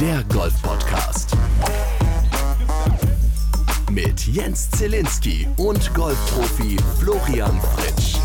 [0.00, 1.36] der Golf-Podcast.
[3.90, 8.16] Mit Jens Zielinski und Golfprofi Florian Fritsch.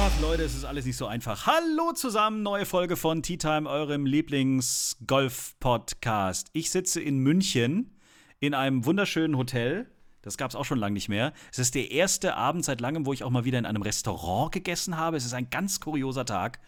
[0.00, 1.46] Ach Leute, es ist alles nicht so einfach.
[1.46, 6.48] Hallo zusammen, neue Folge von Tea Time, eurem Lieblings-Golf-Podcast.
[6.54, 7.94] Ich sitze in München
[8.40, 9.90] in einem wunderschönen Hotel.
[10.22, 11.34] Das gab es auch schon lange nicht mehr.
[11.50, 14.52] Es ist der erste Abend seit langem, wo ich auch mal wieder in einem Restaurant
[14.52, 15.18] gegessen habe.
[15.18, 16.58] Es ist ein ganz kurioser Tag.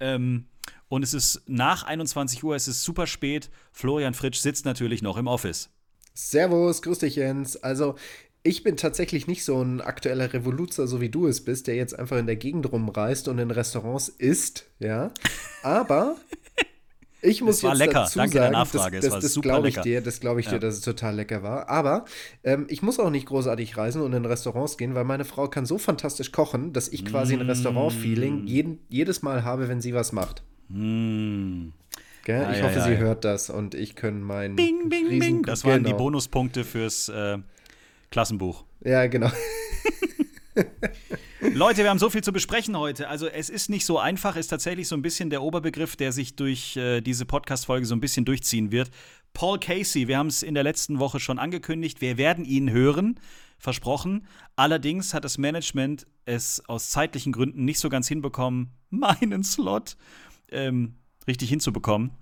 [0.00, 0.48] Ähm,
[0.88, 3.50] und es ist nach 21 Uhr, es ist super spät.
[3.72, 5.70] Florian Fritsch sitzt natürlich noch im Office.
[6.14, 7.56] Servus, grüß dich Jens.
[7.62, 7.96] Also
[8.42, 11.98] ich bin tatsächlich nicht so ein aktueller Revoluzer, so wie du es bist, der jetzt
[11.98, 15.10] einfach in der Gegend rumreist und in Restaurants isst, ja.
[15.64, 16.16] Aber
[17.22, 17.92] ich muss Es war jetzt lecker.
[18.04, 18.98] dazu Danke der sagen, Nachfrage.
[18.98, 19.82] Es das, das, das glaube ich lecker.
[19.82, 20.52] dir, das glaube ich Ja.
[20.52, 21.68] dir, dass es total lecker war.
[21.68, 22.04] Aber
[22.44, 25.66] ähm, ich muss auch nicht großartig reisen und in Restaurants gehen, weil meine Frau kann
[25.66, 27.50] so fantastisch kochen, dass ich quasi ein Mm.
[27.50, 30.44] Restaurant-Feeling jeden, jedes Mal habe, wenn sie was macht.
[30.70, 31.72] Hm.
[32.26, 32.98] Ja, ich ja, hoffe, ja, sie ja.
[32.98, 35.42] hört das und ich kann mein Bing, bing, Riesen- bing.
[35.44, 35.98] Das waren die genau.
[35.98, 37.38] Bonuspunkte fürs äh,
[38.10, 38.64] Klassenbuch.
[38.84, 39.30] Ja, genau.
[41.52, 43.08] Leute, wir haben so viel zu besprechen heute.
[43.08, 46.34] Also es ist nicht so einfach, ist tatsächlich so ein bisschen der Oberbegriff, der sich
[46.34, 48.90] durch äh, diese Podcast-Folge so ein bisschen durchziehen wird.
[49.32, 53.20] Paul Casey, wir haben es in der letzten Woche schon angekündigt, wir werden ihn hören,
[53.58, 54.26] versprochen.
[54.56, 59.96] Allerdings hat das Management es aus zeitlichen Gründen nicht so ganz hinbekommen, meinen Slot
[60.50, 62.12] ähm, richtig hinzubekommen.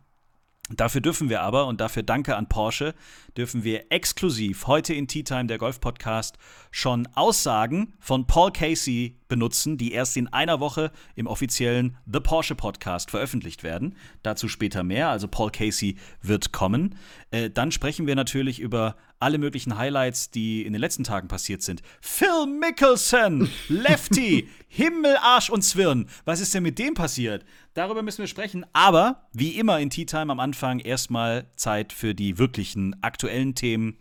[0.71, 2.95] Dafür dürfen wir aber, und dafür danke an Porsche,
[3.37, 6.39] dürfen wir exklusiv heute in Tea Time, der Golf-Podcast,
[6.71, 12.55] schon Aussagen von Paul Casey benutzen, die erst in einer Woche im offiziellen The Porsche
[12.55, 13.95] Podcast veröffentlicht werden.
[14.23, 16.95] Dazu später mehr, also Paul Casey wird kommen.
[17.31, 21.63] Äh, dann sprechen wir natürlich über alle möglichen Highlights, die in den letzten Tagen passiert
[21.63, 21.83] sind.
[22.01, 26.07] Phil Mickelson, Lefty, Himmel, Arsch und Zwirn.
[26.25, 27.45] Was ist denn mit dem passiert?
[27.75, 28.65] Darüber müssen wir sprechen.
[28.73, 33.97] Aber wie immer in Tea Time am Anfang erstmal Zeit für die wirklichen aktuellen Themen.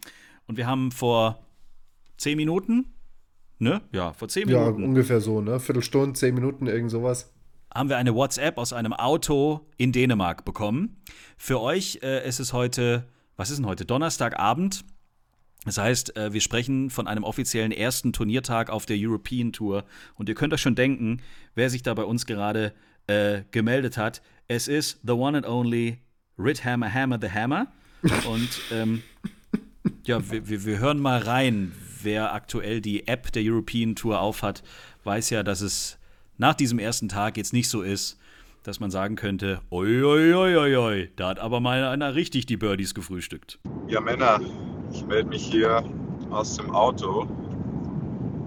[0.45, 1.39] Und wir haben vor
[2.17, 2.93] zehn Minuten,
[3.59, 3.81] ne?
[3.91, 5.59] Ja, vor zehn Ja, Minuten ungefähr so, ne?
[5.59, 7.31] Viertelstunde, zehn Minuten, irgend sowas.
[7.73, 11.01] haben wir eine WhatsApp aus einem Auto in Dänemark bekommen.
[11.37, 13.07] Für euch äh, ist es heute,
[13.37, 13.85] was ist denn heute?
[13.85, 14.83] Donnerstagabend.
[15.65, 19.85] Das heißt, äh, wir sprechen von einem offiziellen ersten Turniertag auf der European Tour.
[20.15, 21.21] Und ihr könnt euch schon denken,
[21.55, 22.73] wer sich da bei uns gerade
[23.07, 24.21] äh, gemeldet hat.
[24.47, 25.99] Es ist the one and only
[26.37, 27.67] Rit Hammer Hammer the Hammer.
[28.27, 29.03] Und ähm,
[30.05, 31.71] ja, wir, wir, wir hören mal rein.
[32.01, 34.61] Wer aktuell die App der European Tour aufhat,
[35.05, 35.97] weiß ja, dass es
[36.37, 38.19] nach diesem ersten Tag jetzt nicht so ist,
[38.63, 42.45] dass man sagen könnte, oi, oi, oi, oi, oi, da hat aber mal einer richtig
[42.45, 43.59] die Birdies gefrühstückt.
[43.87, 44.41] Ja, Männer,
[44.93, 45.83] ich melde mich hier
[46.29, 47.25] aus dem Auto.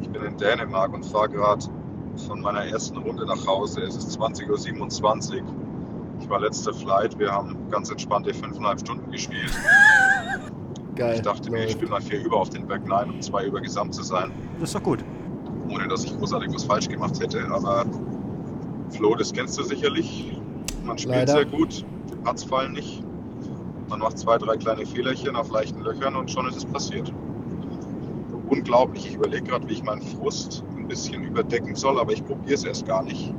[0.01, 1.65] Ich bin in Dänemark und fahre gerade
[2.27, 3.83] von meiner ersten Runde nach Hause.
[3.83, 5.43] Es ist 20.27 Uhr.
[6.21, 7.19] Ich war letzter Flight.
[7.19, 9.53] Wir haben ganz entspannte fünfeinhalb Stunden gespielt.
[10.95, 11.17] Geil.
[11.17, 13.61] Ich dachte mir, ich spiele mal vier über auf den Back 9, um zwei über
[13.61, 15.05] gesamt zu sein, Das ist doch gut.
[15.69, 17.47] ohne dass ich großartig was falsch gemacht hätte.
[17.51, 17.85] Aber
[18.91, 20.41] Flo, das kennst du sicherlich.
[20.85, 21.33] Man spielt Leider.
[21.33, 23.03] sehr gut, die Putts fallen nicht.
[23.89, 27.13] Man macht zwei, drei kleine Fehlerchen auf leichten Löchern und schon ist es passiert.
[28.49, 29.07] Unglaublich.
[29.07, 32.65] Ich überlege gerade, wie ich meinen Frust ein bisschen überdecken soll, aber ich probiere es
[32.65, 33.33] erst gar nicht.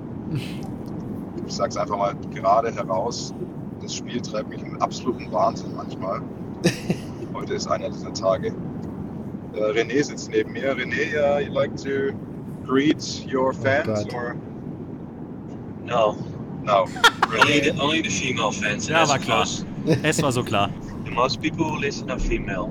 [1.45, 3.33] Ich sage es einfach mal gerade heraus.
[3.81, 6.21] Das Spiel treibt mich in absoluten Wahnsinn manchmal.
[7.33, 8.53] Heute ist einer dieser Tage.
[9.53, 10.75] Äh, René sitzt neben mir.
[10.75, 12.13] René, uh, you like to
[12.65, 14.13] greet your fans Gott.
[14.13, 14.35] or
[15.85, 16.17] No,
[16.63, 16.85] no?
[17.39, 18.89] only the, only the female fans.
[18.89, 19.45] Ja, war that's klar.
[20.03, 20.69] Es war so klar.
[21.05, 22.69] The most people who listen are female.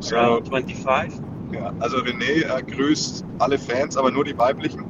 [0.00, 1.20] So, Around 25.
[1.52, 4.84] ja, also René äh, grüßt alle Fans, aber nur die weiblichen.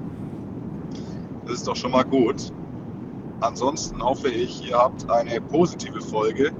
[1.46, 2.52] Das ist doch schon mal gut.
[3.40, 6.52] Ansonsten hoffe ich, ihr habt eine positive Folge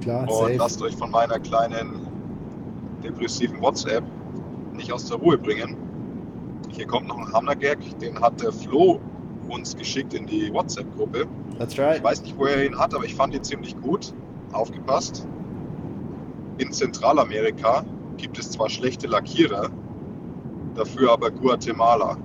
[0.00, 0.54] Klar, und safe.
[0.56, 2.06] lasst euch von meiner kleinen
[3.02, 4.04] depressiven WhatsApp
[4.74, 5.76] nicht aus der Ruhe bringen.
[6.70, 9.00] Hier kommt noch ein Hammer-Gag, den hat der Flo
[9.48, 11.26] uns geschickt in die WhatsApp-Gruppe.
[11.58, 11.98] That's right.
[11.98, 14.12] Ich weiß nicht, wo er ihn hat, aber ich fand ihn ziemlich gut.
[14.52, 15.26] Aufgepasst.
[16.58, 17.84] In Zentralamerika
[18.16, 19.70] gibt es zwar schlechte Lackierer,
[20.74, 22.16] dafür aber Guatemala.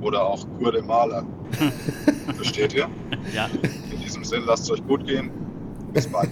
[0.00, 1.24] Oder auch Guatemala.
[2.36, 2.88] Versteht ihr?
[3.34, 3.48] Ja,
[3.92, 5.30] In diesem Sinn, lasst es euch gut gehen.
[5.92, 6.30] Bis bald.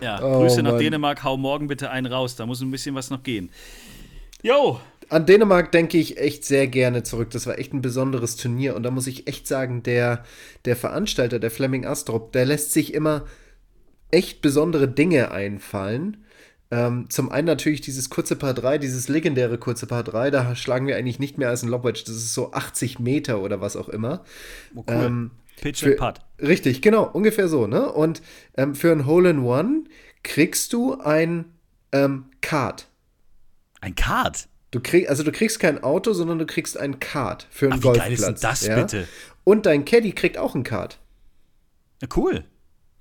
[0.00, 0.20] ja.
[0.22, 0.80] Oh, Grüße nach Mann.
[0.80, 2.36] Dänemark, hau morgen bitte einen raus.
[2.36, 3.50] Da muss ein bisschen was noch gehen.
[4.42, 7.30] Jo, An Dänemark denke ich echt sehr gerne zurück.
[7.30, 8.76] Das war echt ein besonderes Turnier.
[8.76, 10.24] Und da muss ich echt sagen, der,
[10.64, 13.24] der Veranstalter, der Fleming Astrup, der lässt sich immer
[14.10, 16.24] echt besondere Dinge einfallen.
[16.70, 20.86] Ähm, zum einen natürlich dieses kurze Paar 3, dieses legendäre kurze Paar 3, da schlagen
[20.86, 22.02] wir eigentlich nicht mehr als ein Lobwedge.
[22.06, 24.24] Das ist so 80 Meter oder was auch immer.
[24.74, 24.94] oh, cool.
[24.94, 26.20] Ähm, Pitch and Putt.
[26.40, 27.90] Richtig, genau, ungefähr so, ne?
[27.90, 28.22] Und
[28.56, 29.84] ähm, für ein Hole in One
[30.22, 31.46] kriegst du ein
[31.90, 32.88] ähm, Kart.
[33.80, 34.48] Ein Kart.
[34.70, 37.78] Du krieg, also du kriegst kein Auto, sondern du kriegst ein Kart für einen Ach,
[37.78, 38.04] wie Golfplatz.
[38.04, 38.76] geil ist denn das ja?
[38.76, 39.08] bitte?
[39.44, 40.98] Und dein Caddy kriegt auch ein Kart.
[42.02, 42.44] Ja, cool.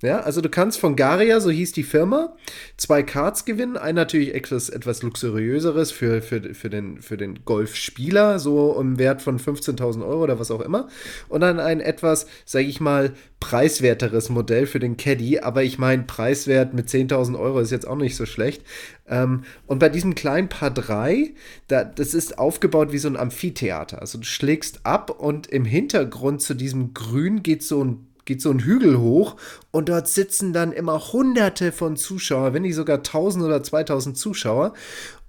[0.04, 2.36] Ja, also du kannst von Garia, so hieß die Firma,
[2.78, 3.78] zwei Karts gewinnen.
[3.78, 9.24] Ein natürlich etwas, etwas luxuriöseres für, für, für, den, für den Golfspieler, so im Wert
[9.24, 10.88] von 15.000 Euro oder was auch immer.
[11.30, 15.40] Und dann ein etwas, sage ich mal, preiswerteres Modell für den Caddy.
[15.40, 18.62] Aber ich meine, preiswert mit 10.000 Euro ist jetzt auch nicht so schlecht.
[19.08, 21.34] Ähm, und bei diesem kleinen Paar 3,
[21.70, 24.00] da, das ist aufgebaut wie so ein Amphitheater.
[24.00, 28.52] Also du schlägst ab und im Hintergrund zu diesem Grün geht so ein geht so
[28.52, 29.38] ein Hügel hoch
[29.72, 34.74] und dort sitzen dann immer hunderte von Zuschauern, wenn nicht sogar 1000 oder 2000 Zuschauer.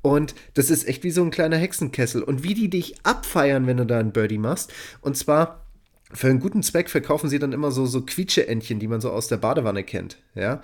[0.02, 2.22] Und das ist echt wie so ein kleiner Hexenkessel.
[2.22, 4.72] Und wie die dich abfeiern, wenn du da ein Birdie machst.
[5.00, 5.64] Und zwar
[6.12, 9.28] für einen guten Zweck verkaufen sie dann immer so, so Quietsche-Entchen, die man so aus
[9.28, 10.18] der Badewanne kennt.
[10.34, 10.62] Ja.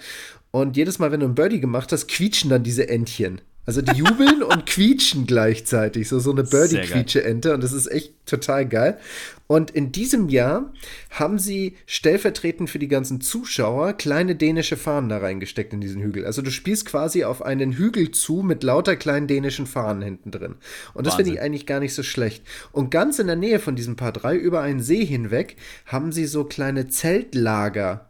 [0.51, 3.41] Und jedes Mal, wenn du ein Birdie gemacht hast, quietschen dann diese Entchen.
[3.67, 6.09] Also die jubeln und quietschen gleichzeitig.
[6.09, 6.45] So, so eine.
[6.45, 7.55] Birdie-Quietsche-Ente.
[7.55, 8.99] Und das ist echt total geil.
[9.47, 10.73] Und in diesem Jahr
[11.11, 16.25] haben sie stellvertretend für die ganzen Zuschauer kleine dänische Fahnen da reingesteckt in diesen Hügel.
[16.25, 20.57] Also du spielst quasi auf einen Hügel zu mit lauter kleinen dänischen Fahnen hinten drin.
[20.95, 22.43] Und das finde ich eigentlich gar nicht so schlecht.
[22.73, 25.57] Und ganz in der Nähe von diesem Paar 3, über einen See hinweg,
[25.87, 28.09] haben sie so kleine Zeltlager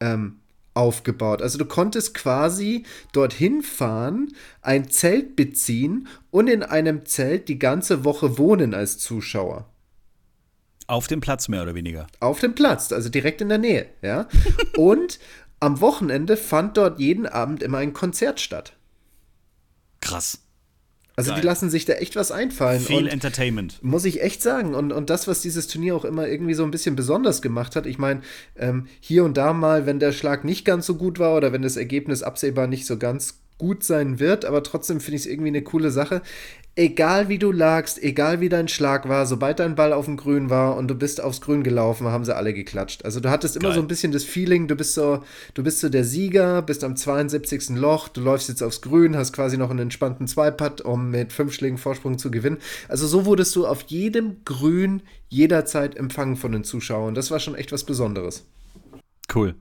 [0.00, 0.41] ähm,
[0.74, 1.42] aufgebaut.
[1.42, 8.04] Also du konntest quasi dorthin fahren, ein Zelt beziehen und in einem Zelt die ganze
[8.04, 9.68] Woche wohnen als Zuschauer.
[10.86, 12.06] Auf dem Platz mehr oder weniger.
[12.20, 14.28] Auf dem Platz, also direkt in der Nähe, ja.
[14.76, 15.18] und
[15.60, 18.72] am Wochenende fand dort jeden Abend immer ein Konzert statt.
[20.00, 20.41] Krass.
[21.14, 21.40] Also Geil.
[21.40, 22.80] die lassen sich da echt was einfallen.
[22.80, 23.82] Viel Entertainment.
[23.82, 24.74] Muss ich echt sagen.
[24.74, 27.86] Und, und das, was dieses Turnier auch immer irgendwie so ein bisschen besonders gemacht hat,
[27.86, 28.22] ich meine,
[28.56, 31.62] ähm, hier und da mal, wenn der Schlag nicht ganz so gut war oder wenn
[31.62, 35.48] das Ergebnis absehbar nicht so ganz gut sein wird, aber trotzdem finde ich es irgendwie
[35.48, 36.22] eine coole Sache.
[36.74, 40.48] Egal wie du lagst, egal wie dein Schlag war, sobald dein Ball auf dem Grün
[40.48, 43.04] war und du bist aufs Grün gelaufen, haben sie alle geklatscht.
[43.04, 43.74] Also du hattest immer Geil.
[43.74, 45.22] so ein bisschen das Feeling, du bist so,
[45.52, 47.76] du bist so der Sieger, bist am 72.
[47.76, 51.52] Loch, du läufst jetzt aufs Grün, hast quasi noch einen entspannten Zweiputt, um mit fünf
[51.52, 52.56] Schlägen Vorsprung zu gewinnen.
[52.88, 57.14] Also so wurdest du auf jedem Grün jederzeit empfangen von den Zuschauern.
[57.14, 58.46] Das war schon echt was Besonderes.
[59.34, 59.56] Cool.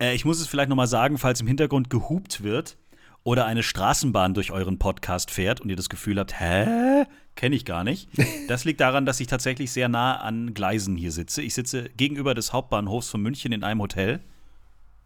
[0.00, 2.76] Äh, ich muss es vielleicht nochmal sagen, falls im Hintergrund gehupt wird
[3.24, 7.04] oder eine Straßenbahn durch euren Podcast fährt und ihr das Gefühl habt, hä?
[7.34, 8.08] Kenne ich gar nicht.
[8.48, 11.40] Das liegt daran, dass ich tatsächlich sehr nah an Gleisen hier sitze.
[11.40, 14.20] Ich sitze gegenüber des Hauptbahnhofs von München in einem Hotel.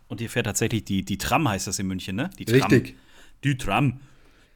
[0.09, 2.31] Und hier fährt tatsächlich die, die Tram, heißt das in München, ne?
[2.39, 2.71] Die Tram.
[2.71, 2.97] Richtig.
[3.45, 4.01] Die Tram.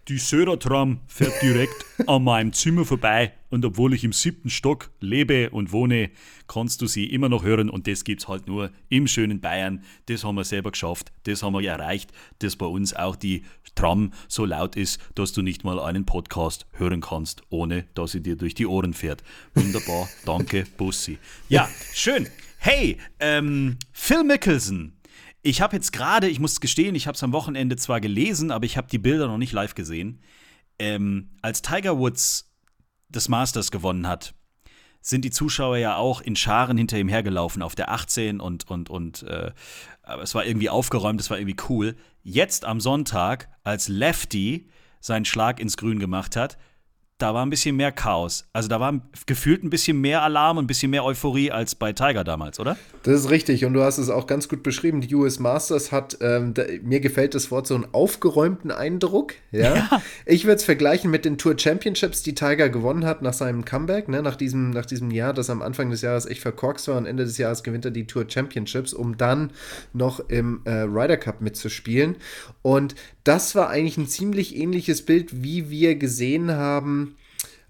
[0.08, 3.32] Die Söder-Tram fährt direkt an meinem Zimmer vorbei.
[3.50, 6.10] Und obwohl ich im siebten Stock lebe und wohne,
[6.48, 7.68] kannst du sie immer noch hören.
[7.68, 9.84] Und das gibt's halt nur im schönen Bayern.
[10.06, 11.12] Das haben wir selber geschafft.
[11.24, 13.44] Das haben wir erreicht, dass bei uns auch die
[13.74, 18.22] Tram so laut ist, dass du nicht mal einen Podcast hören kannst, ohne dass sie
[18.22, 19.22] dir durch die Ohren fährt.
[19.54, 20.08] Wunderbar.
[20.24, 21.18] Danke, Bussi.
[21.48, 22.28] Ja, schön.
[22.58, 24.99] Hey, ähm, Phil Mickelson.
[25.42, 28.66] Ich habe jetzt gerade, ich muss gestehen, ich habe es am Wochenende zwar gelesen, aber
[28.66, 30.20] ich habe die Bilder noch nicht live gesehen.
[30.78, 32.52] Ähm, als Tiger Woods
[33.08, 34.34] das Masters gewonnen hat,
[35.00, 38.90] sind die Zuschauer ja auch in Scharen hinter ihm hergelaufen auf der 18 und, und,
[38.90, 39.52] und äh,
[40.22, 41.96] es war irgendwie aufgeräumt, es war irgendwie cool.
[42.22, 44.68] Jetzt am Sonntag, als Lefty
[45.00, 46.58] seinen Schlag ins Grün gemacht hat,
[47.20, 48.46] da war ein bisschen mehr Chaos.
[48.52, 51.92] Also da war gefühlt ein bisschen mehr Alarm und ein bisschen mehr Euphorie als bei
[51.92, 52.76] Tiger damals, oder?
[53.02, 55.00] Das ist richtig und du hast es auch ganz gut beschrieben.
[55.00, 59.34] Die US Masters hat, ähm, da, mir gefällt das Wort, so einen aufgeräumten Eindruck.
[59.52, 60.00] Ja.
[60.26, 64.08] Ich würde es vergleichen mit den Tour Championships, die Tiger gewonnen hat nach seinem Comeback,
[64.08, 67.06] ne, nach, diesem, nach diesem Jahr, das am Anfang des Jahres echt verkorkst war und
[67.06, 69.50] Ende des Jahres gewinnt er die Tour Championships, um dann
[69.92, 72.16] noch im äh, Ryder Cup mitzuspielen.
[72.62, 77.09] Und das war eigentlich ein ziemlich ähnliches Bild, wie wir gesehen haben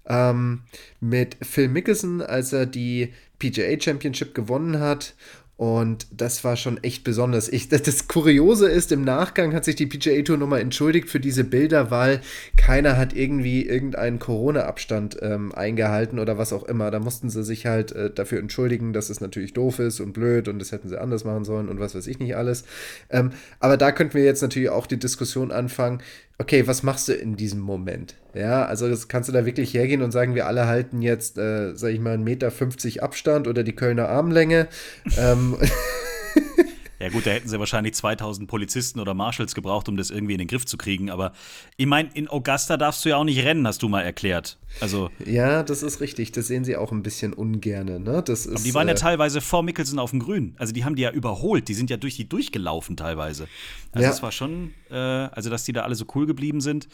[0.07, 0.61] ähm,
[0.99, 5.15] mit Phil Mickelson, als er die PGA Championship gewonnen hat.
[5.61, 7.47] Und das war schon echt besonders.
[7.47, 11.19] Ich, das, das Kuriose ist, im Nachgang hat sich die PGA Tour nochmal entschuldigt für
[11.19, 12.21] diese Bilder, weil
[12.57, 16.89] keiner hat irgendwie irgendeinen Corona-Abstand ähm, eingehalten oder was auch immer.
[16.89, 20.47] Da mussten sie sich halt äh, dafür entschuldigen, dass es natürlich doof ist und blöd
[20.47, 22.63] und das hätten sie anders machen sollen und was weiß ich nicht alles.
[23.11, 23.29] Ähm,
[23.59, 26.01] aber da könnten wir jetzt natürlich auch die Diskussion anfangen.
[26.41, 28.15] Okay, was machst du in diesem Moment?
[28.33, 31.75] Ja, also das kannst du da wirklich hergehen und sagen, wir alle halten jetzt, äh,
[31.75, 34.67] sag ich mal, 1,50 Meter Abstand oder die Kölner Armlänge.
[35.19, 35.55] ähm,
[37.01, 40.37] Ja gut, da hätten sie wahrscheinlich 2000 Polizisten oder Marshals gebraucht, um das irgendwie in
[40.37, 41.09] den Griff zu kriegen.
[41.09, 41.33] Aber
[41.75, 44.59] ich meine, in Augusta darfst du ja auch nicht rennen, hast du mal erklärt.
[44.81, 46.31] Also, Ja, das ist richtig.
[46.31, 47.99] Das sehen sie auch ein bisschen ungerne.
[47.99, 48.21] Ne?
[48.23, 50.53] Das ist, aber die waren ja äh, teilweise vor Mickelson auf dem Grün.
[50.57, 51.67] Also die haben die ja überholt.
[51.67, 53.47] Die sind ja durch die durchgelaufen teilweise.
[53.91, 54.09] Also Ja.
[54.09, 56.87] das war schon, äh, also dass die da alle so cool geblieben sind,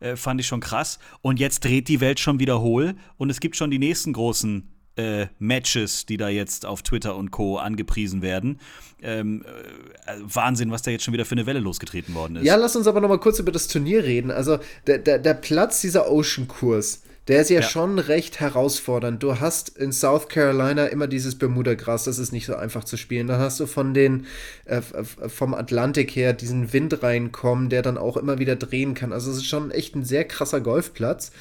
[0.00, 0.98] äh, fand ich schon krass.
[1.22, 4.68] Und jetzt dreht die Welt schon wieder hohl und es gibt schon die nächsten großen
[4.96, 7.58] äh, Matches, die da jetzt auf Twitter und Co.
[7.58, 8.60] angepriesen werden.
[9.02, 12.44] Ähm, äh, also Wahnsinn, was da jetzt schon wieder für eine Welle losgetreten worden ist.
[12.44, 14.30] Ja, lass uns aber noch mal kurz über das Turnier reden.
[14.30, 17.66] Also der, der, der Platz dieser Ocean-Kurs, der ist ja, Ja.
[17.66, 19.22] schon recht herausfordernd.
[19.22, 23.26] Du hast in South Carolina immer dieses Bermuda-Gras, das ist nicht so einfach zu spielen.
[23.26, 24.26] Dann hast du von den,
[24.66, 29.12] äh, vom Atlantik her diesen Wind reinkommen, der dann auch immer wieder drehen kann.
[29.12, 31.32] Also es ist schon echt ein sehr krasser Golfplatz.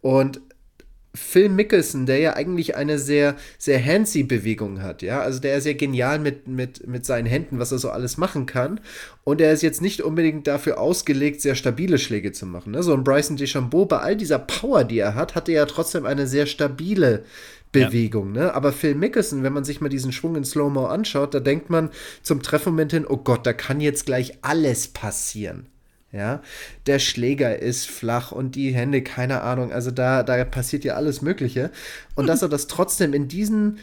[0.00, 0.40] Und
[1.14, 5.66] Phil Mickelson, der ja eigentlich eine sehr, sehr handsy Bewegung hat, ja, also der ist
[5.66, 8.80] ja genial mit, mit, mit seinen Händen, was er so alles machen kann.
[9.24, 12.72] Und er ist jetzt nicht unbedingt dafür ausgelegt, sehr stabile Schläge zu machen.
[12.72, 12.82] Ne?
[12.82, 16.06] So ein Bryson DeChambeau, bei all dieser Power, die er hat, hat er ja trotzdem
[16.06, 17.24] eine sehr stabile
[17.72, 18.54] Bewegung, ne?
[18.54, 21.90] Aber Phil Mickelson, wenn man sich mal diesen Schwung in Slow-Mo anschaut, da denkt man
[22.22, 25.66] zum Treffmoment hin, oh Gott, da kann jetzt gleich alles passieren.
[26.12, 26.42] Ja,
[26.86, 31.22] der Schläger ist flach und die Hände, keine Ahnung, also da, da passiert ja alles
[31.22, 31.70] Mögliche.
[32.14, 33.78] Und dass er das trotzdem in diesen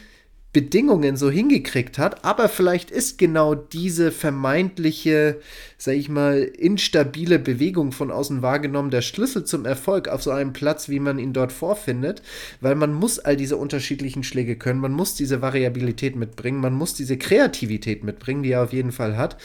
[0.52, 5.40] Bedingungen so hingekriegt hat, aber vielleicht ist genau diese vermeintliche,
[5.78, 10.52] sag ich mal, instabile Bewegung von außen wahrgenommen der Schlüssel zum Erfolg auf so einem
[10.52, 12.22] Platz, wie man ihn dort vorfindet,
[12.60, 16.94] weil man muss all diese unterschiedlichen Schläge können, man muss diese Variabilität mitbringen, man muss
[16.94, 19.36] diese Kreativität mitbringen, die er auf jeden Fall hat.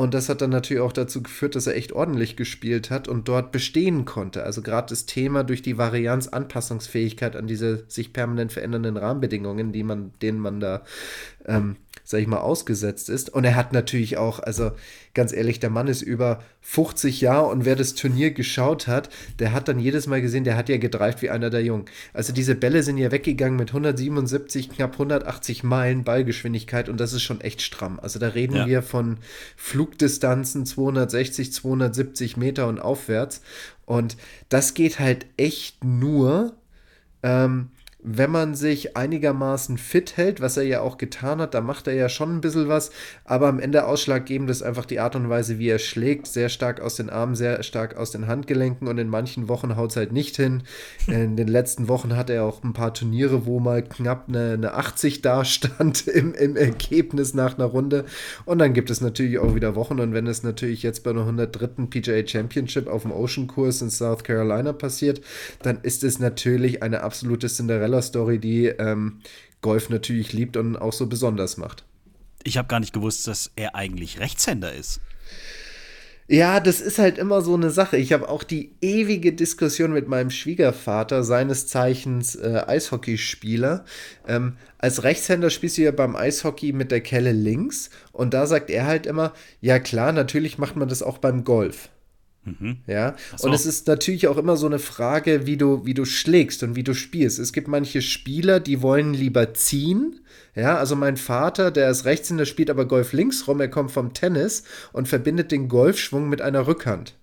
[0.00, 3.28] Und das hat dann natürlich auch dazu geführt, dass er echt ordentlich gespielt hat und
[3.28, 4.44] dort bestehen konnte.
[4.44, 9.82] Also gerade das Thema durch die Varianz, Anpassungsfähigkeit an diese sich permanent verändernden Rahmenbedingungen, die
[9.82, 10.84] man, denen man da,
[11.44, 11.76] ähm,
[12.10, 13.30] sag ich mal, ausgesetzt ist.
[13.30, 14.72] Und er hat natürlich auch, also
[15.14, 19.52] ganz ehrlich, der Mann ist über 50 Jahre und wer das Turnier geschaut hat, der
[19.52, 21.84] hat dann jedes Mal gesehen, der hat ja gedreift wie einer der Jungen.
[22.12, 27.22] Also diese Bälle sind ja weggegangen mit 177, knapp 180 Meilen Ballgeschwindigkeit und das ist
[27.22, 28.00] schon echt stramm.
[28.00, 28.66] Also da reden Ja.
[28.66, 29.18] wir von
[29.56, 33.40] Flugdistanzen 260, 270 Meter und aufwärts.
[33.86, 34.16] Und
[34.48, 36.54] das geht halt echt nur,
[37.22, 37.68] ähm,
[38.02, 41.94] wenn man sich einigermaßen fit hält, was er ja auch getan hat, da macht er
[41.94, 42.90] ja schon ein bisschen was,
[43.24, 46.80] aber am Ende ausschlaggebend ist einfach die Art und Weise, wie er schlägt, sehr stark
[46.80, 50.12] aus den Armen, sehr stark aus den Handgelenken und in manchen Wochen haut es halt
[50.12, 50.62] nicht hin.
[51.06, 54.74] In den letzten Wochen hat er auch ein paar Turniere, wo mal knapp eine, eine
[54.74, 58.06] 80 dastand im, im Ergebnis nach einer Runde
[58.46, 61.22] und dann gibt es natürlich auch wieder Wochen und wenn es natürlich jetzt bei einer
[61.22, 61.86] 103.
[61.90, 65.20] PGA Championship auf dem Ocean Kurs in South Carolina passiert,
[65.62, 67.48] dann ist es natürlich eine absolute
[67.90, 69.20] Cinderella-Story, die ähm,
[69.60, 71.84] Golf natürlich liebt und auch so besonders macht.
[72.42, 75.00] Ich habe gar nicht gewusst, dass er eigentlich Rechtshänder ist.
[76.26, 77.96] Ja, das ist halt immer so eine Sache.
[77.96, 83.84] Ich habe auch die ewige Diskussion mit meinem Schwiegervater, seines Zeichens äh, Eishockeyspieler.
[84.28, 88.70] Ähm, als Rechtshänder spielst du ja beim Eishockey mit der Kelle links und da sagt
[88.70, 91.90] er halt immer, ja klar, natürlich macht man das auch beim Golf.
[92.86, 93.46] Ja, so.
[93.46, 96.74] und es ist natürlich auch immer so eine Frage, wie du, wie du schlägst und
[96.74, 97.38] wie du spielst.
[97.38, 100.20] Es gibt manche Spieler, die wollen lieber ziehen.
[100.54, 104.14] Ja, also mein Vater, der ist Rechtshänder, spielt aber Golf links rum, er kommt vom
[104.14, 107.14] Tennis und verbindet den Golfschwung mit einer Rückhand.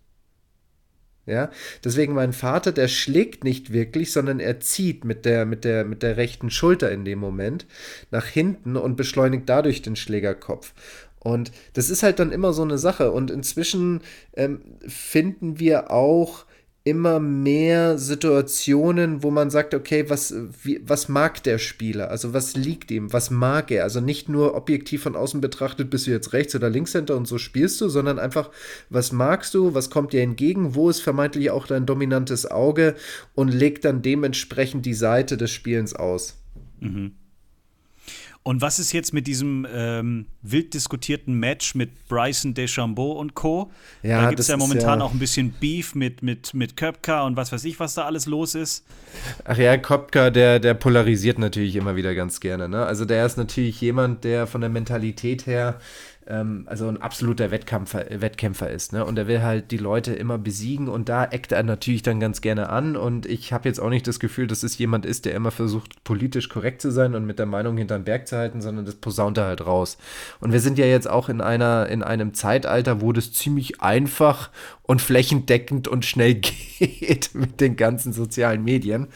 [1.28, 1.52] Ja,
[1.84, 6.02] deswegen mein Vater, der schlägt nicht wirklich, sondern er zieht mit der, mit der, mit
[6.02, 7.66] der rechten Schulter in dem Moment
[8.12, 10.74] nach hinten und beschleunigt dadurch den Schlägerkopf.
[11.20, 13.12] Und das ist halt dann immer so eine Sache.
[13.12, 14.02] Und inzwischen
[14.36, 16.46] ähm, finden wir auch
[16.88, 20.34] immer mehr Situationen, wo man sagt, okay, was,
[20.64, 22.10] wie, was mag der Spieler?
[22.10, 23.12] Also was liegt ihm?
[23.12, 23.84] Was mag er?
[23.84, 27.38] Also nicht nur objektiv von außen betrachtet, bist du jetzt Rechts- oder Linkshänder und so
[27.38, 28.52] spielst du, sondern einfach,
[28.90, 29.74] was magst du?
[29.74, 30.76] Was kommt dir entgegen?
[30.76, 32.96] Wo ist vermeintlich auch dein dominantes Auge?
[33.36, 36.38] Und legt dann dementsprechend die Seite des Spielens aus.
[38.48, 43.70] Und was ist jetzt mit diesem ähm, wild diskutierten Match mit Bryson DeChambeau und Co.?
[44.04, 47.26] Ja, da gibt es ja momentan ja- auch ein bisschen Beef mit, mit, mit Köpka
[47.26, 48.86] und was weiß ich, was da alles los ist.
[49.44, 52.70] Ach ja, Kopka, der, der polarisiert natürlich immer wieder ganz gerne.
[52.70, 52.86] Ne?
[52.86, 55.82] Also der ist natürlich jemand, der von der Mentalität her
[56.30, 58.94] ähm, also ein absoluter Wettkampfer, Wettkämpfer ist.
[58.94, 59.06] Ne?
[59.06, 62.42] Und er will halt die Leute immer besiegen und da eckt er natürlich dann ganz
[62.42, 62.96] gerne an.
[62.96, 66.04] Und ich habe jetzt auch nicht das Gefühl, dass es jemand ist, der immer versucht,
[66.04, 69.38] politisch korrekt zu sein und mit der Meinung hinterm Berg zu halten, sondern das posaunt
[69.38, 69.98] er halt raus.
[70.40, 74.50] Und wir sind ja jetzt auch in einer, in einem Zeitalter, wo das ziemlich einfach
[74.84, 76.36] und flächendeckend und schnell
[76.80, 79.08] geht mit den ganzen sozialen Medien.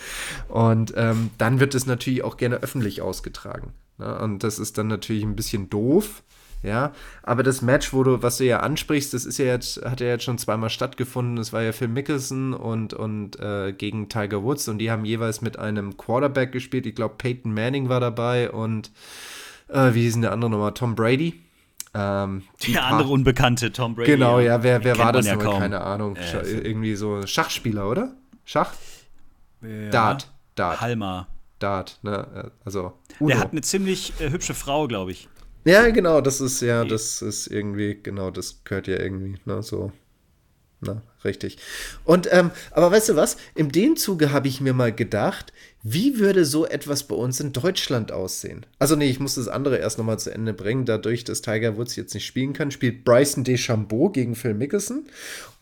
[0.48, 3.74] Und ähm, dann wird es natürlich auch gerne öffentlich ausgetragen.
[3.98, 4.20] Ne?
[4.20, 6.24] Und das ist dann natürlich ein bisschen doof.
[6.64, 6.92] Ja,
[7.24, 10.08] aber das Match, wo du, was du ja ansprichst, das ist ja jetzt, hat ja
[10.08, 11.36] jetzt schon zweimal stattgefunden.
[11.36, 15.42] Das war ja Phil Mickelson und, und äh, gegen Tiger Woods und die haben jeweils
[15.42, 16.86] mit einem Quarterback gespielt.
[16.86, 18.92] Ich glaube, Peyton Manning war dabei und
[19.70, 20.74] äh, wie hieß denn der andere nochmal?
[20.74, 21.42] Tom Brady.
[21.94, 24.12] Ähm, der andere Unbekannte, Tom Brady.
[24.12, 25.60] Genau, ja, wer, wer war das ja nochmal?
[25.60, 26.16] Keine Ahnung.
[26.16, 28.14] Äh, irgendwie so Schachspieler, oder?
[28.46, 28.74] Schach?
[29.62, 29.90] Ja.
[29.90, 30.32] Dart.
[30.56, 30.80] Dart.
[30.80, 31.28] Halma.
[31.60, 32.52] Dart, ne?
[32.66, 32.94] Also.
[33.20, 33.30] Uno.
[33.30, 35.28] Der hat eine ziemlich äh, hübsche Frau, glaube ich.
[35.64, 39.92] Ja, genau, das ist ja, das ist irgendwie, genau, das gehört ja irgendwie, ne, so.
[40.84, 41.58] Na, richtig.
[42.06, 43.38] Und, ähm, aber weißt du was?
[43.54, 45.54] In dem Zuge habe ich mir mal gedacht,
[45.84, 48.66] wie würde so etwas bei uns in Deutschland aussehen?
[48.80, 50.86] Also, nee, ich muss das andere erst nochmal zu Ende bringen.
[50.86, 55.06] Dadurch, dass Tiger Woods jetzt nicht spielen kann, spielt Bryson DeChambeau gegen Phil Mickelson.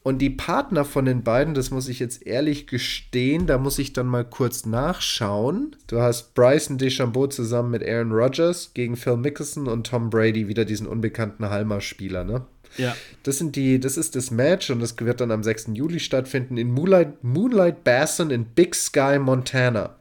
[0.01, 3.91] Und die Partner von den beiden, das muss ich jetzt ehrlich gestehen, da muss ich
[3.91, 5.75] dann mal kurz nachschauen.
[5.87, 10.63] Du hast Bryson DeChambeau zusammen mit Aaron Rodgers gegen Phil Mickelson und Tom Brady, wieder
[10.63, 12.45] diesen unbekannten Halmer-Spieler, ne?
[12.77, 12.95] Ja.
[13.23, 15.69] Das sind die, das ist das Match und das wird dann am 6.
[15.73, 19.95] Juli stattfinden in Moonlight, Moonlight Basin in Big Sky, Montana.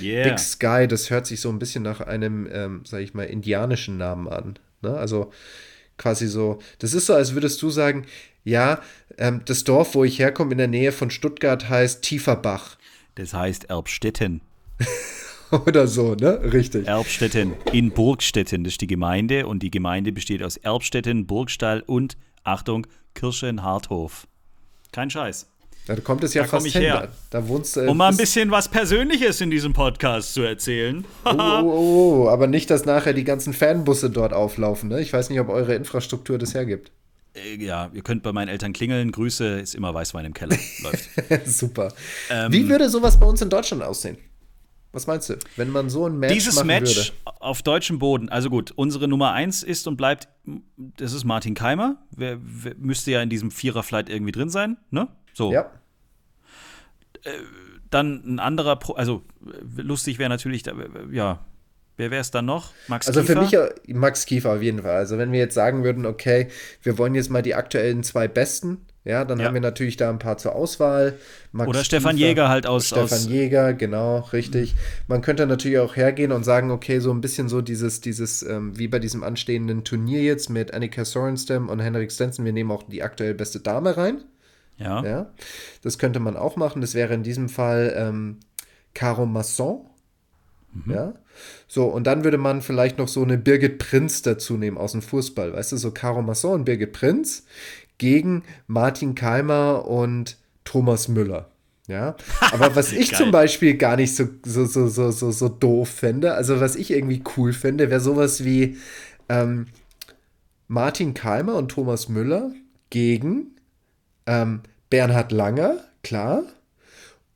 [0.00, 0.28] Yeah.
[0.28, 3.98] Big Sky, das hört sich so ein bisschen nach einem, ähm, sag ich mal, indianischen
[3.98, 4.58] Namen an.
[4.82, 4.96] Ne?
[4.96, 5.32] Also
[5.96, 8.06] quasi so, das ist so, als würdest du sagen,
[8.44, 8.80] ja,
[9.18, 12.76] ähm, das Dorf, wo ich herkomme, in der Nähe von Stuttgart, heißt Tieferbach.
[13.14, 14.40] Das heißt Erbstetten.
[15.66, 16.40] Oder so, ne?
[16.52, 16.86] Richtig.
[16.86, 18.64] Erbstetten in Burgstetten.
[18.64, 24.26] Das ist die Gemeinde und die Gemeinde besteht aus Erbstetten, Burgstall und, Achtung, Kirchenharthof.
[24.92, 25.46] Kein Scheiß.
[25.86, 26.80] Da kommt es ja Da fast hin.
[26.82, 27.08] her.
[27.30, 27.88] Da, da wohnst du.
[27.88, 31.04] Um mal ein bisschen was Persönliches in diesem Podcast zu erzählen.
[31.26, 34.88] Oh, oh, oh, aber nicht, dass nachher die ganzen Fanbusse dort auflaufen.
[34.88, 35.00] Ne?
[35.02, 36.90] Ich weiß nicht, ob eure Infrastruktur das hergibt.
[37.34, 39.12] Äh, ja, ihr könnt bei meinen Eltern klingeln.
[39.12, 40.56] Grüße, ist immer Weißwein im Keller.
[40.82, 41.08] Läuft.
[41.46, 41.92] Super.
[42.30, 44.18] Ähm, Wie würde sowas bei uns in Deutschland aussehen?
[44.92, 47.10] Was meinst du, wenn man so ein Match Dieses machen Match würde?
[47.40, 50.28] auf deutschem Boden, also gut, unsere Nummer eins ist und bleibt,
[50.76, 51.96] das ist Martin Keimer.
[52.12, 55.08] Wer, wer müsste ja in diesem Vierer-Flight irgendwie drin sein, ne?
[55.32, 55.52] So.
[55.52, 55.68] Ja,
[57.90, 60.62] Dann ein anderer, Pro also äh, lustig wäre natürlich,
[61.10, 61.44] ja,
[61.96, 62.72] wer wäre es dann noch?
[62.88, 63.40] Max also für Kiefer?
[63.42, 64.96] mich ja Max Kiefer auf jeden Fall.
[64.96, 66.48] Also wenn wir jetzt sagen würden, okay,
[66.82, 69.44] wir wollen jetzt mal die aktuellen zwei Besten, ja, dann Ja.
[69.46, 71.12] haben wir natürlich da ein paar zur Auswahl.
[71.52, 74.74] Max Oder Stefan Jäger halt aus- Stefan aus- Jäger, genau, richtig.
[75.08, 78.78] Man könnte natürlich auch hergehen und sagen, okay, so ein bisschen so dieses, dieses, ähm,
[78.78, 82.82] wie bei diesem anstehenden Turnier jetzt mit Annika Sorenstam und Henrik Stenson, wir nehmen auch
[82.84, 84.24] die aktuell beste Dame rein.
[84.78, 85.04] Ja.
[85.04, 85.30] Ja,
[85.82, 86.80] das könnte man auch machen.
[86.80, 88.38] Das wäre in diesem Fall ähm,
[88.94, 89.84] Caro Masson.
[90.86, 91.12] Ja.
[91.74, 95.02] So, und dann würde man vielleicht noch so eine Birgit Prinz dazu nehmen aus dem
[95.02, 95.54] Fußball.
[95.54, 97.46] Weißt du, so Caro Masson und Birgit Prinz
[97.98, 101.50] gegen Martin Keimer und Thomas Müller.
[101.88, 102.14] Ja,
[102.52, 106.34] aber was ich zum Beispiel gar nicht so, so, so, so, so, so doof fände,
[106.34, 108.76] also was ich irgendwie cool fände, wäre sowas wie
[109.28, 109.66] ähm,
[110.68, 112.52] Martin Keimer und Thomas Müller
[112.90, 113.56] gegen
[114.26, 114.60] ähm,
[114.90, 116.44] Bernhard Langer, klar,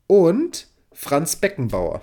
[0.07, 2.03] und Franz Beckenbauer.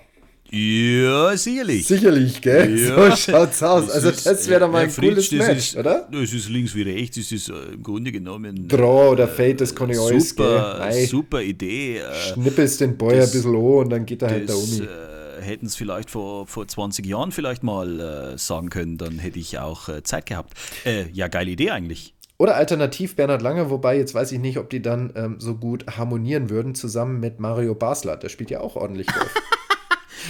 [0.57, 1.85] Ja, sicherlich.
[1.85, 2.79] Sicherlich, gell?
[2.79, 3.11] Ja.
[3.11, 3.89] So schaut's aus.
[3.89, 6.07] Also das wäre doch mal ein Fritz, cooles das Match, ist, oder?
[6.09, 8.65] Das ist links wie rechts, das ist äh, im Grunde genommen.
[8.69, 10.81] Draw oder Fate, das kann ich alles, super, gell?
[10.87, 11.05] Ei.
[11.07, 11.97] super Idee.
[11.97, 14.79] Äh, Schnippelst den Boy ein das- bisschen hoch und dann geht er halt da das
[14.79, 14.83] um.
[14.87, 19.39] äh, hätten es vielleicht vor, vor 20 Jahren vielleicht mal äh, sagen können, dann hätte
[19.39, 20.53] ich auch äh, Zeit gehabt.
[20.85, 22.13] Äh, ja, geile Idee eigentlich.
[22.37, 25.85] Oder alternativ Bernhard Langer, wobei jetzt weiß ich nicht, ob die dann ähm, so gut
[25.97, 28.15] harmonieren würden, zusammen mit Mario Basler.
[28.15, 29.33] Der spielt ja auch ordentlich Golf.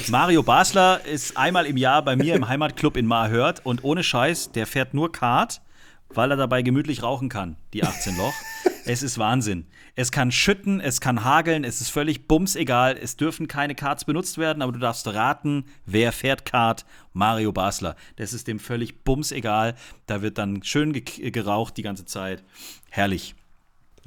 [0.10, 4.52] Mario Basler ist einmal im Jahr bei mir im Heimatclub in Marhört und ohne Scheiß,
[4.52, 5.62] der fährt nur Kart,
[6.10, 8.34] weil er dabei gemütlich rauchen kann, die 18 Loch.
[8.86, 9.66] es ist Wahnsinn.
[9.96, 12.98] Es kann schütten, es kann hageln, es ist völlig bums egal.
[13.02, 16.86] Es dürfen keine Karts benutzt werden, aber du darfst raten, wer fährt Kart?
[17.14, 17.96] Mario Basler.
[18.18, 19.76] Das ist dem völlig bums egal.
[20.06, 22.44] Da wird dann schön ge geraucht die ganze Zeit.
[22.90, 23.36] Herrlich.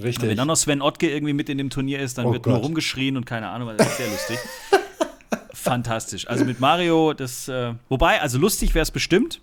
[0.01, 0.29] Richtig.
[0.29, 2.57] Wenn dann noch Sven Ottke irgendwie mit in dem Turnier ist, dann Oh wird nur
[2.57, 2.64] Gott.
[2.66, 4.38] rumgeschrien und keine Ahnung, das ist sehr lustig.
[5.59, 6.29] Fantastisch.
[6.29, 9.40] Also mit Mario, das, äh, wobei, also lustig wäre es bestimmt.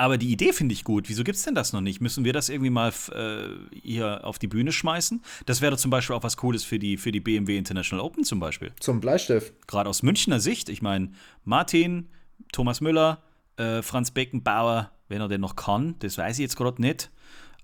[0.00, 1.08] Aber die Idee finde ich gut.
[1.08, 2.00] Wieso gibt es denn das noch nicht?
[2.00, 5.22] Müssen wir das irgendwie mal äh, hier auf die Bühne schmeißen?
[5.46, 8.38] Das wäre zum Beispiel auch was Cooles für die, für die BMW International Open zum
[8.38, 8.70] Beispiel.
[8.78, 9.52] Zum Bleistift.
[9.66, 10.68] Gerade aus Münchner Sicht.
[10.68, 11.10] Ich meine,
[11.44, 12.08] Martin,
[12.52, 13.22] Thomas Müller,
[13.56, 17.10] äh, Franz Beckenbauer, wenn er denn noch kann, das weiß ich jetzt gerade nicht.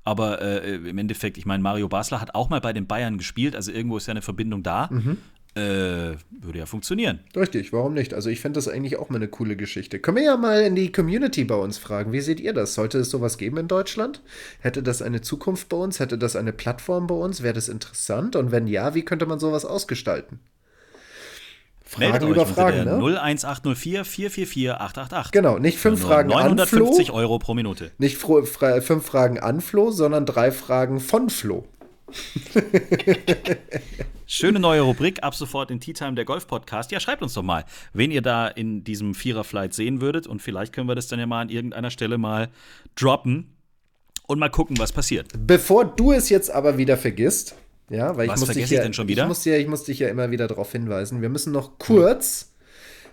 [0.02, 3.56] Aber äh, im Endeffekt, ich meine, Mario Basler hat auch mal bei den Bayern gespielt,
[3.56, 4.90] also irgendwo ist ja eine Verbindung da.
[5.56, 7.20] Äh, würde ja funktionieren.
[7.36, 8.12] Richtig, warum nicht?
[8.12, 10.00] Also ich fände das eigentlich auch mal eine coole Geschichte.
[10.00, 12.12] Können wir ja mal in die Community bei uns fragen.
[12.12, 12.74] Wie seht ihr das?
[12.74, 14.20] Sollte es sowas geben in Deutschland?
[14.58, 16.00] Hätte das eine Zukunft bei uns?
[16.00, 17.42] Hätte das eine Plattform bei uns?
[17.42, 18.34] Wäre das interessant?
[18.34, 20.40] Und wenn ja, wie könnte man sowas ausgestalten?
[21.98, 23.20] Meldet Fragen euch über Fragen, ne?
[23.20, 25.32] 01804 444 888.
[25.32, 27.92] Genau, nicht fünf Nur Fragen an 950 Flo, Euro pro Minute.
[27.98, 28.50] nicht fünf
[29.06, 31.64] Fragen an Flo, sondern drei Fragen von Flo.
[34.26, 36.90] Schöne neue Rubrik, ab sofort in Tea Time, der Golf-Podcast.
[36.90, 40.26] Ja, schreibt uns doch mal, wen ihr da in diesem Vierer-Flight sehen würdet.
[40.26, 42.48] Und vielleicht können wir das dann ja mal an irgendeiner Stelle mal
[42.96, 43.54] droppen
[44.26, 45.28] und mal gucken, was passiert.
[45.46, 47.54] Bevor du es jetzt aber wieder vergisst,
[47.90, 49.22] ja, weil ich Was muss dich vergesse ich ja, denn schon wieder?
[49.24, 51.20] Ich muss, dir, ich muss dich ja immer wieder darauf hinweisen.
[51.20, 52.52] Wir müssen noch kurz,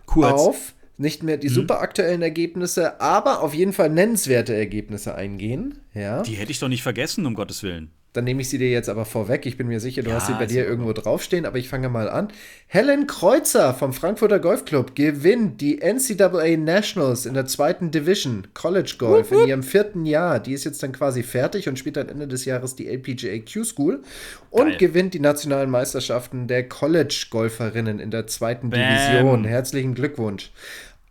[0.06, 0.32] Kurz.
[0.42, 1.54] auf nicht mehr die Mhm.
[1.54, 5.80] super aktuellen Ergebnisse, aber auf jeden Fall nennenswerte Ergebnisse eingehen.
[5.94, 7.92] Ja, Die hätte ich doch nicht vergessen, um Gottes Willen.
[8.14, 9.46] Dann nehme ich sie dir jetzt aber vorweg.
[9.46, 11.88] Ich bin mir sicher, du Ja, hast sie bei dir irgendwo draufstehen, aber ich fange
[11.88, 12.28] mal an.
[12.68, 19.32] Helen Kreuzer vom Frankfurter Golfclub gewinnt die NCAA Nationals in der zweiten Division College Golf
[19.32, 20.40] in ihrem vierten Jahr.
[20.42, 23.64] Die ist jetzt dann quasi fertig und spielt dann Ende des Jahres die LPGA Q
[23.64, 24.02] School
[24.50, 24.78] und Geil.
[24.78, 28.80] gewinnt die nationalen Meisterschaften der College Golferinnen in der zweiten Bam.
[28.82, 29.46] Division.
[29.46, 30.52] Herzlichen Glückwunsch.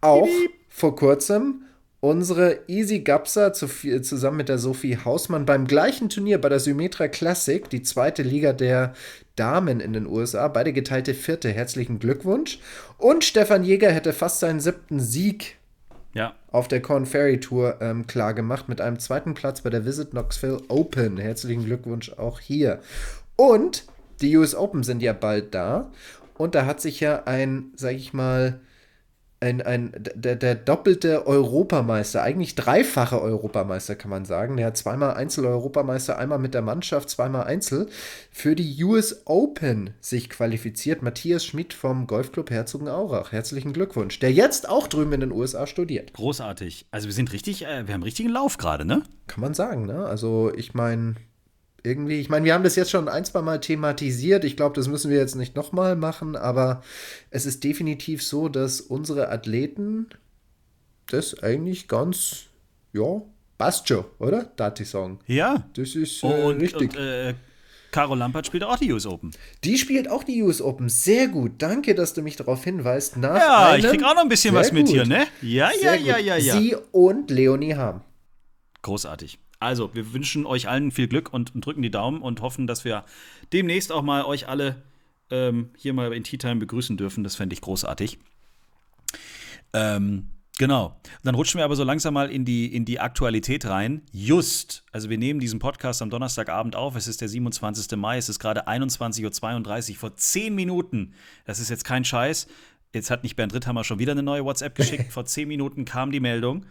[0.03, 0.29] Auch
[0.69, 1.63] vor kurzem
[2.01, 3.69] unsere Easy Gapsa zu,
[4.01, 8.53] zusammen mit der Sophie Hausmann beim gleichen Turnier bei der Symmetra Classic, die zweite Liga
[8.53, 8.95] der
[9.37, 11.51] Damen in den USA, beide geteilte Vierte.
[11.51, 12.59] Herzlichen Glückwunsch.
[12.99, 15.59] Und Stefan Jäger hätte fast seinen siebten Sieg
[16.15, 19.85] Ja, auf der Corn Ferry Tour ähm, klar gemacht mit einem zweiten Platz bei der
[19.85, 21.19] Visit Knoxville Open.
[21.19, 22.81] Herzlichen Glückwunsch auch hier.
[23.37, 23.85] Und
[24.21, 25.91] die US Open sind ja bald da.
[26.37, 28.61] Und da hat sich ja ein, sag ich mal,
[29.40, 34.59] ein, ein, der, der doppelte Europameister, eigentlich dreifache Europameister, kann man sagen.
[34.59, 37.88] Der hat zweimal Einzel-Europameister, einmal mit der Mannschaft, zweimal Einzel,
[38.31, 41.03] für die US Open sich qualifiziert.
[41.03, 43.33] Matthias Schmidt vom Golfclub Herzogenaurach.
[43.33, 44.18] Herzlichen Glückwunsch.
[44.18, 46.12] Der jetzt auch drüben in den USA studiert.
[46.12, 46.87] großartig.
[46.90, 49.03] Also wir sind richtig, äh, wir haben richtigen Lauf gerade, ne?
[49.26, 50.05] Kann man sagen, ne?
[50.05, 51.14] Also, ich meine,
[51.83, 54.45] irgendwie, ich meine, wir haben das jetzt schon ein, zwei Mal thematisiert.
[54.45, 56.83] Ich glaube, das müssen wir jetzt nicht nochmal machen, aber
[57.31, 60.07] es ist definitiv so, dass unsere Athleten
[61.07, 62.45] das eigentlich ganz,
[62.93, 63.23] ja,
[63.59, 64.45] passt schon, oder?
[64.57, 65.21] Dati-Song.
[65.27, 65.64] Ja.
[65.75, 66.90] Das ist äh, und, richtig.
[66.93, 67.35] Und, äh,
[67.93, 69.33] Caro Lampert spielt auch die US Open.
[69.64, 70.88] Die spielt auch die US Open.
[70.88, 71.53] Sehr gut.
[71.59, 73.16] Danke, dass du mich darauf hinweist.
[73.16, 74.95] Nach Ja, ich einem- krieg auch noch ein bisschen was mit gut.
[74.95, 75.27] hier, ne?
[75.43, 76.53] Ja, Sehr ja, ja, ja, ja.
[76.57, 78.03] Sie und Leonie Harm.
[78.83, 79.38] Großartig.
[79.61, 82.85] Also, wir wünschen euch allen viel Glück und, und drücken die Daumen und hoffen, dass
[82.85, 83.05] wir
[83.53, 84.83] demnächst auch mal euch alle
[85.31, 87.23] ähm, hier mal in Tea Time begrüßen dürfen.
[87.25, 88.18] Das fände ich großartig.
[89.73, 91.01] Ähm, genau.
[91.23, 94.03] Dann rutschen wir aber so langsam mal in die, in die Aktualität rein.
[94.12, 96.96] Just, also wir nehmen diesen Podcast am Donnerstagabend auf.
[96.96, 97.96] Es ist der 27.
[97.99, 98.18] Mai.
[98.18, 99.96] Es ist gerade 21.32 Uhr.
[99.99, 102.49] Vor 10 Minuten, das ist jetzt kein Scheiß.
[102.92, 105.12] Jetzt hat nicht Bernd Ritthammer schon wieder eine neue WhatsApp geschickt.
[105.12, 106.66] Vor 10 Minuten kam die Meldung,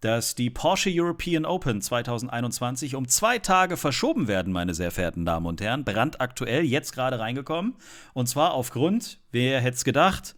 [0.00, 5.46] dass die Porsche European Open 2021 um zwei Tage verschoben werden, meine sehr verehrten Damen
[5.46, 5.84] und Herren.
[5.84, 7.74] Brandaktuell, jetzt gerade reingekommen.
[8.12, 10.36] Und zwar aufgrund, wer hätte es gedacht,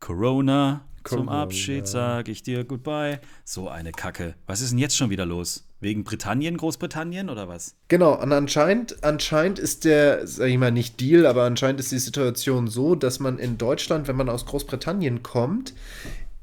[0.00, 0.82] Corona.
[1.04, 1.42] Zum Corona.
[1.42, 3.20] Abschied sag ich dir goodbye.
[3.44, 4.34] So eine Kacke.
[4.46, 5.66] Was ist denn jetzt schon wieder los?
[5.80, 7.76] Wegen Britannien, Großbritannien oder was?
[7.86, 11.98] Genau, und anscheinend, anscheinend ist der, sag ich mal, nicht Deal, aber anscheinend ist die
[11.98, 15.72] Situation so, dass man in Deutschland, wenn man aus Großbritannien kommt,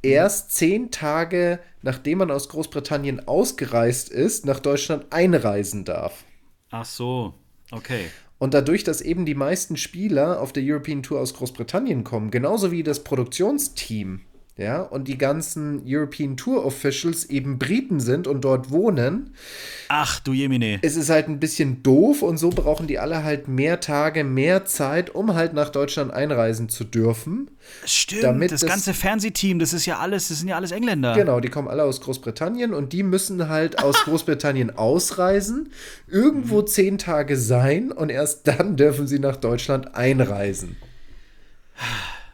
[0.05, 6.25] erst zehn Tage nachdem man aus Großbritannien ausgereist ist, nach Deutschland einreisen darf.
[6.71, 7.35] Ach so,
[7.69, 8.05] okay.
[8.39, 12.71] Und dadurch, dass eben die meisten Spieler auf der European Tour aus Großbritannien kommen, genauso
[12.71, 14.21] wie das Produktionsteam,
[14.57, 19.33] ja, und die ganzen European Tour Officials eben Briten sind und dort wohnen,
[19.89, 20.79] Ach du Jemine.
[20.81, 24.63] es ist halt ein bisschen doof und so brauchen die alle halt mehr Tage, mehr
[24.63, 27.51] Zeit, um halt nach Deutschland einreisen zu dürfen.
[27.85, 31.15] Stimmt, damit das das- ganze Fernsehteam, das ist ja alles, das sind ja alles Engländer.
[31.15, 35.73] Genau, die kommen alle aus Großbritannien und die müssen halt aus Großbritannien ausreisen,
[36.07, 36.67] irgendwo Mhm.
[36.67, 40.77] zehn Tage sein und erst dann dürfen sie nach Deutschland einreisen.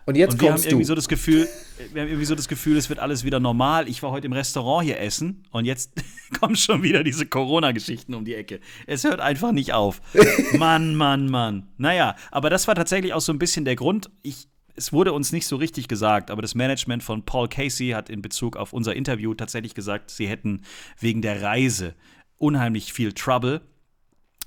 [0.06, 0.88] Und jetzt Und wir haben kommst irgendwie du.
[0.88, 1.48] so das Gefühl,
[1.94, 3.88] wir haben irgendwie so das Gefühl, es wird alles wieder normal.
[3.88, 5.92] Ich war heute im Restaurant hier essen und jetzt
[6.40, 8.60] kommen schon wieder diese Corona-Geschichten um die Ecke.
[8.88, 10.02] Es hört einfach nicht auf.
[10.58, 11.68] Mann, Mann, Mann.
[11.78, 14.10] Naja, aber das war tatsächlich auch so ein bisschen der Grund.
[14.24, 18.10] Ich, es wurde uns nicht so richtig gesagt, aber das Management von Paul Casey hat
[18.10, 20.62] in Bezug auf unser Interview tatsächlich gesagt, sie hätten
[21.00, 21.96] wegen der Reise
[22.38, 23.62] unheimlich viel Trouble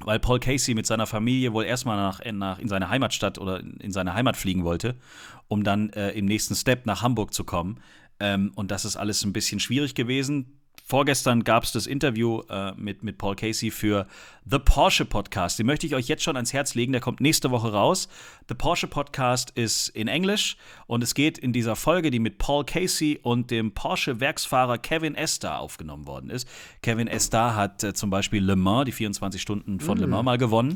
[0.00, 3.92] weil Paul Casey mit seiner Familie wohl erstmal nach, nach, in seine Heimatstadt oder in
[3.92, 4.96] seine Heimat fliegen wollte,
[5.48, 7.80] um dann äh, im nächsten Step nach Hamburg zu kommen.
[8.20, 10.58] Ähm, und das ist alles ein bisschen schwierig gewesen.
[10.84, 14.06] Vorgestern gab es das Interview äh, mit, mit Paul Casey für
[14.44, 15.58] The Porsche Podcast.
[15.58, 16.92] Den möchte ich euch jetzt schon ans Herz legen.
[16.92, 18.08] Der kommt nächste Woche raus.
[18.48, 22.64] The Porsche Podcast ist in Englisch und es geht in dieser Folge, die mit Paul
[22.64, 26.46] Casey und dem Porsche-Werksfahrer Kevin Estar aufgenommen worden ist.
[26.82, 30.00] Kevin Estar hat äh, zum Beispiel Le Mans, die 24 Stunden von mm.
[30.02, 30.74] Le Mans mal gewonnen.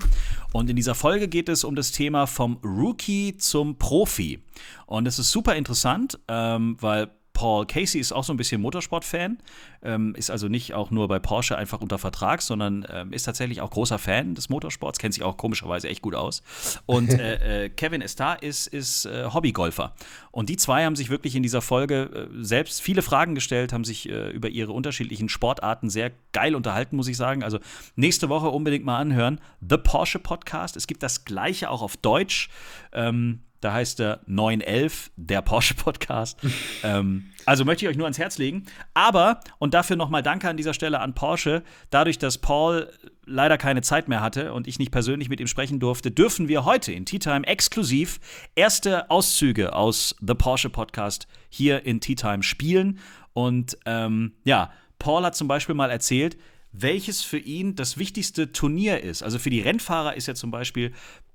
[0.53, 4.40] Und in dieser Folge geht es um das Thema vom Rookie zum Profi.
[4.87, 9.38] Und es ist super interessant, ähm, weil Paul Casey ist auch so ein bisschen Motorsport-Fan,
[9.85, 13.61] ähm, ist also nicht auch nur bei Porsche einfach unter Vertrag, sondern ähm, ist tatsächlich
[13.61, 16.42] auch großer Fan des Motorsports, kennt sich auch komischerweise echt gut aus.
[16.85, 19.94] Und äh, äh, Kevin Estar ist, ist äh, Hobbygolfer.
[20.33, 23.85] Und die zwei haben sich wirklich in dieser Folge äh, selbst viele Fragen gestellt, haben
[23.85, 27.44] sich äh, über ihre unterschiedlichen Sportarten sehr geil unterhalten, muss ich sagen.
[27.44, 27.61] Also
[27.94, 29.40] nächste Woche unbedingt mal anhören.
[29.61, 30.77] The Porsche Podcast.
[30.77, 32.48] Es gibt das gleiche auch auf Deutsch.
[32.92, 36.38] Ähm, da heißt er 911, der Porsche Podcast.
[36.83, 38.64] ähm, also möchte ich euch nur ans Herz legen.
[38.94, 42.90] Aber, und dafür nochmal Danke an dieser Stelle an Porsche, dadurch, dass Paul
[43.27, 46.64] leider keine Zeit mehr hatte und ich nicht persönlich mit ihm sprechen durfte, dürfen wir
[46.64, 48.21] heute in Tea Time exklusiv
[48.55, 52.99] erste Auszüge aus The Porsche Podcast hier in Tea Time spielen.
[53.33, 56.37] Und ähm, ja, Paul hat zum Beispiel mal erzählt,
[56.73, 59.23] welches für ihn das wichtigste Turnier ist.
[59.23, 60.92] Also für die Rennfahrer ist ja zum Beispiel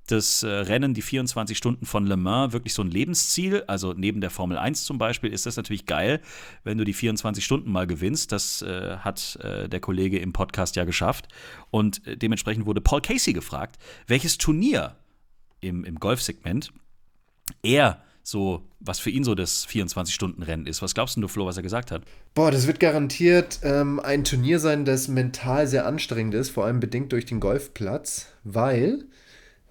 [0.07, 3.63] das äh, Rennen, die 24 Stunden von Le Mans, wirklich so ein Lebensziel.
[3.67, 6.21] Also neben der Formel 1 zum Beispiel ist das natürlich geil,
[6.63, 8.31] wenn du die 24 Stunden mal gewinnst.
[8.31, 11.27] Das äh, hat äh, der Kollege im Podcast ja geschafft.
[11.71, 14.97] Und äh, dementsprechend wurde Paul Casey gefragt, welches Turnier
[15.61, 16.73] im, im Golfsegment
[17.61, 20.81] er so, was für ihn so das 24-Stunden-Rennen ist.
[20.81, 22.03] Was glaubst du, Flo, was er gesagt hat?
[22.33, 26.79] Boah, das wird garantiert ähm, ein Turnier sein, das mental sehr anstrengend ist, vor allem
[26.79, 29.05] bedingt durch den Golfplatz, weil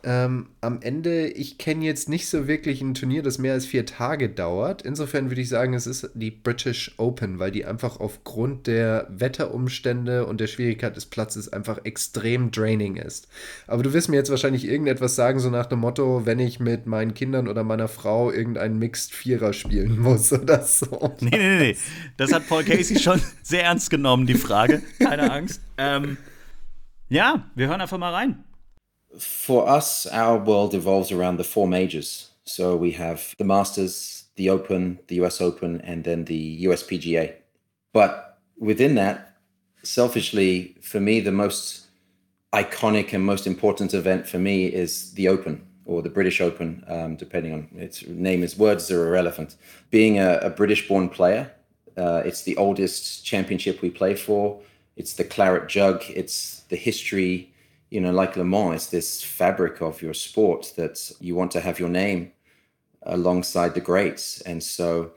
[0.05, 3.87] ähm, am Ende, ich kenne jetzt nicht so wirklich ein Turnier, das mehr als vier
[3.87, 4.83] Tage dauert.
[4.83, 10.27] Insofern würde ich sagen, es ist die British Open, weil die einfach aufgrund der Wetterumstände
[10.27, 13.29] und der Schwierigkeit des Platzes einfach extrem draining ist.
[13.69, 16.87] Aber du wirst mir jetzt wahrscheinlich irgendetwas sagen, so nach dem Motto, wenn ich mit
[16.87, 21.15] meinen Kindern oder meiner Frau irgendeinen Mixed Vierer spielen muss oder so.
[21.21, 21.77] Nee, nee, nee.
[22.17, 24.83] Das hat Paul Casey schon sehr ernst genommen, die Frage.
[24.99, 25.61] Keine Angst.
[25.79, 26.17] Ähm,
[27.09, 28.43] ja, wir hören einfach mal rein.
[29.19, 32.31] For us, our world evolves around the four majors.
[32.45, 37.35] So we have the Masters, the Open, the US Open, and then the USPGA.
[37.93, 39.37] But within that,
[39.83, 41.87] selfishly, for me, the most
[42.53, 47.17] iconic and most important event for me is the Open or the British Open, um,
[47.17, 48.43] depending on its name.
[48.43, 49.57] Is words are irrelevant.
[49.91, 51.51] Being a, a British-born player,
[51.97, 54.61] uh, it's the oldest championship we play for.
[54.97, 56.05] It's the claret jug.
[56.09, 57.52] It's the history
[57.93, 61.61] you know, like Le Mans, it's this fabric of your sport that you want to
[61.61, 62.33] have your name
[63.03, 64.41] alongside the greats.
[64.41, 65.13] And so,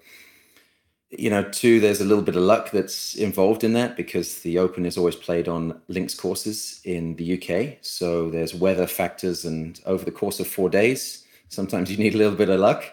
[1.10, 4.60] you know, two, there's a little bit of luck that's involved in that because the
[4.60, 7.78] Open is always played on links courses in the UK.
[7.80, 12.18] So there's weather factors, and over the course of four days, sometimes you need a
[12.18, 12.84] little bit of luck.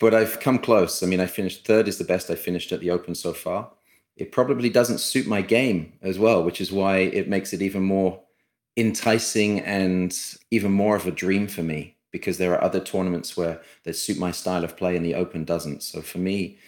[0.00, 1.00] But I've come close.
[1.00, 3.70] I mean, I finished third is the best I finished at the Open so far.
[4.16, 7.84] It probably doesn't suit my game as well, which is why it makes it even
[7.84, 8.20] more
[8.78, 10.14] enticing and
[10.50, 14.18] even more of a dream for me because there are other tournaments where they suit
[14.18, 15.82] my style of play and the Open doesn't.
[15.82, 16.58] So for me,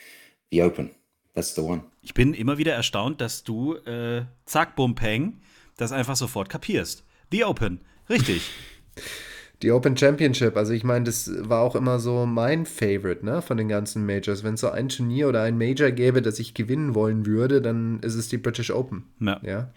[0.51, 0.91] the Open,
[1.35, 1.83] that's the one.
[2.03, 5.41] Ich bin immer wieder erstaunt, dass du äh, zack, bum, peng,
[5.77, 7.05] das einfach sofort kapierst.
[7.31, 8.51] The Open, richtig.
[9.63, 13.59] Die Open Championship, also ich meine, das war auch immer so mein Favorite, ne, von
[13.59, 14.43] den ganzen Majors.
[14.43, 18.01] Wenn es so ein Turnier oder ein Major gäbe, das ich gewinnen wollen würde, dann
[18.01, 19.05] ist es die British Open.
[19.21, 19.39] Ja.
[19.43, 19.71] ja?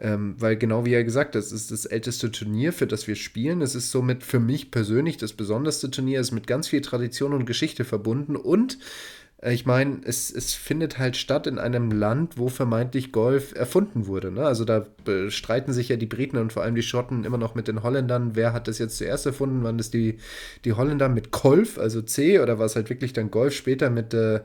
[0.00, 3.16] Ähm, weil genau wie er gesagt hat, es ist das älteste Turnier, für das wir
[3.16, 3.60] spielen.
[3.60, 7.34] Es ist somit für mich persönlich das besonderste Turnier, es ist mit ganz viel Tradition
[7.34, 8.78] und Geschichte verbunden und
[9.42, 14.06] äh, ich meine, es, es findet halt statt in einem Land, wo vermeintlich Golf erfunden
[14.06, 14.30] wurde.
[14.30, 14.44] Ne?
[14.44, 14.86] Also da
[15.28, 18.36] streiten sich ja die Briten und vor allem die Schotten immer noch mit den Holländern.
[18.36, 19.62] Wer hat das jetzt zuerst erfunden?
[19.64, 20.18] Waren das die,
[20.64, 24.14] die Holländer mit Golf, also C, oder war es halt wirklich dann Golf später mit,
[24.14, 24.40] äh,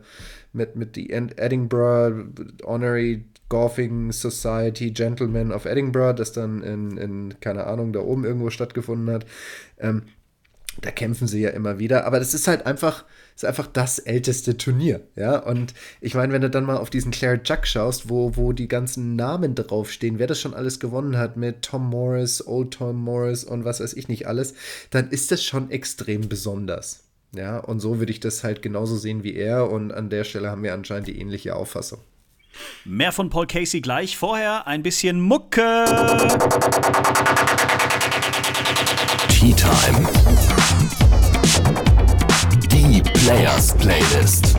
[0.53, 2.27] mit, mit die Edinburgh
[2.63, 8.49] Honorary Golfing Society Gentlemen of Edinburgh, das dann in, in, keine Ahnung, da oben irgendwo
[8.49, 9.25] stattgefunden hat.
[9.77, 10.03] Ähm,
[10.81, 13.05] da kämpfen sie ja immer wieder, aber das ist halt einfach,
[13.35, 15.37] ist einfach das älteste Turnier, ja.
[15.37, 18.67] Und ich meine, wenn du dann mal auf diesen Claire Juck schaust, wo, wo die
[18.67, 23.43] ganzen Namen draufstehen, wer das schon alles gewonnen hat mit Tom Morris, Old Tom Morris
[23.43, 24.53] und was weiß ich nicht alles,
[24.89, 27.03] dann ist das schon extrem besonders.
[27.33, 30.49] Ja, und so würde ich das halt genauso sehen wie er und an der Stelle
[30.49, 31.99] haben wir anscheinend die ähnliche Auffassung.
[32.83, 34.17] Mehr von Paul Casey gleich.
[34.17, 35.85] Vorher ein bisschen Mucke.
[39.29, 40.07] Tea Time.
[42.71, 44.55] Die Players Playlist.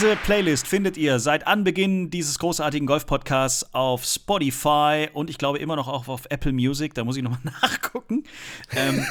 [0.00, 5.88] Playlist findet ihr seit Anbeginn dieses großartigen Golf-Podcasts auf Spotify und ich glaube immer noch
[5.88, 6.94] auch auf Apple Music.
[6.94, 8.24] Da muss ich nochmal nachgucken.
[8.74, 9.04] Ähm,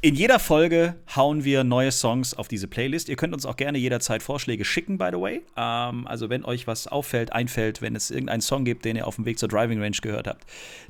[0.00, 3.08] in jeder Folge hauen wir neue Songs auf diese Playlist.
[3.08, 5.42] Ihr könnt uns auch gerne jederzeit Vorschläge schicken, by the way.
[5.56, 9.16] Ähm, also, wenn euch was auffällt, einfällt, wenn es irgendeinen Song gibt, den ihr auf
[9.16, 10.46] dem Weg zur Driving Range gehört habt,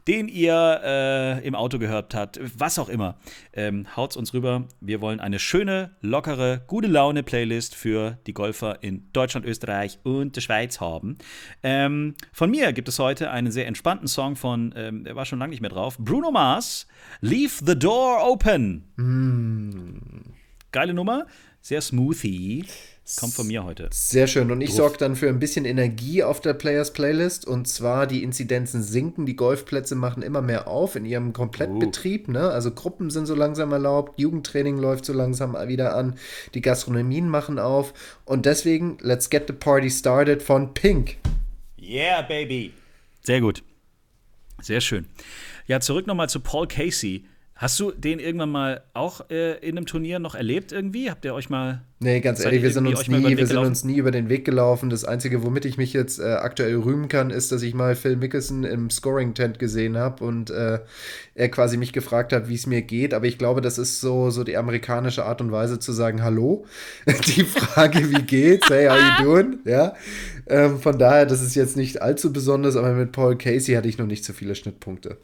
[0.06, 3.16] den ihr äh, im Auto gehört habt, was auch immer,
[3.54, 4.68] ähm, haut's uns rüber.
[4.82, 10.42] Wir wollen eine schöne, lockere, gute Laune-Playlist für die Golfer in Deutschland, Österreich und der
[10.42, 11.16] Schweiz haben.
[11.62, 15.38] Ähm, von mir gibt es heute einen sehr entspannten Song von, ähm, der war schon
[15.38, 16.86] lange nicht mehr drauf, Bruno Mars,
[17.22, 18.84] Leave the Door Open.
[18.98, 21.26] Geile Nummer,
[21.60, 22.64] sehr smoothy.
[23.16, 23.88] Kommt von mir heute.
[23.90, 24.50] Sehr schön.
[24.50, 27.46] Und ich sorge dann für ein bisschen Energie auf der Players Playlist.
[27.46, 32.28] Und zwar die Inzidenzen sinken, die Golfplätze machen immer mehr auf in ihrem Komplettbetrieb.
[32.28, 32.50] Ne?
[32.50, 36.18] Also Gruppen sind so langsam erlaubt, Jugendtraining läuft so langsam wieder an,
[36.52, 37.94] die Gastronomien machen auf.
[38.26, 41.16] Und deswegen, let's get the party started von Pink.
[41.80, 42.74] Yeah, baby.
[43.22, 43.62] Sehr gut.
[44.60, 45.06] Sehr schön.
[45.66, 47.24] Ja, zurück nochmal zu Paul Casey.
[47.58, 51.10] Hast du den irgendwann mal auch äh, in einem Turnier noch erlebt irgendwie?
[51.10, 51.82] Habt ihr euch mal.
[51.98, 54.90] Nee, ganz ehrlich, wir sind, uns nie, wir sind uns nie über den Weg gelaufen.
[54.90, 58.14] Das Einzige, womit ich mich jetzt äh, aktuell rühmen kann, ist, dass ich mal Phil
[58.14, 60.78] Mickelson im Scoring-Tent gesehen habe und äh,
[61.34, 63.12] er quasi mich gefragt hat, wie es mir geht.
[63.12, 66.64] Aber ich glaube, das ist so, so die amerikanische Art und Weise zu sagen, hallo.
[67.06, 68.70] die Frage, wie geht's?
[68.70, 69.58] Hey, how you doing?
[69.64, 69.94] Ja.
[70.46, 73.98] Ähm, von daher, das ist jetzt nicht allzu besonders, aber mit Paul Casey hatte ich
[73.98, 75.18] noch nicht so viele Schnittpunkte.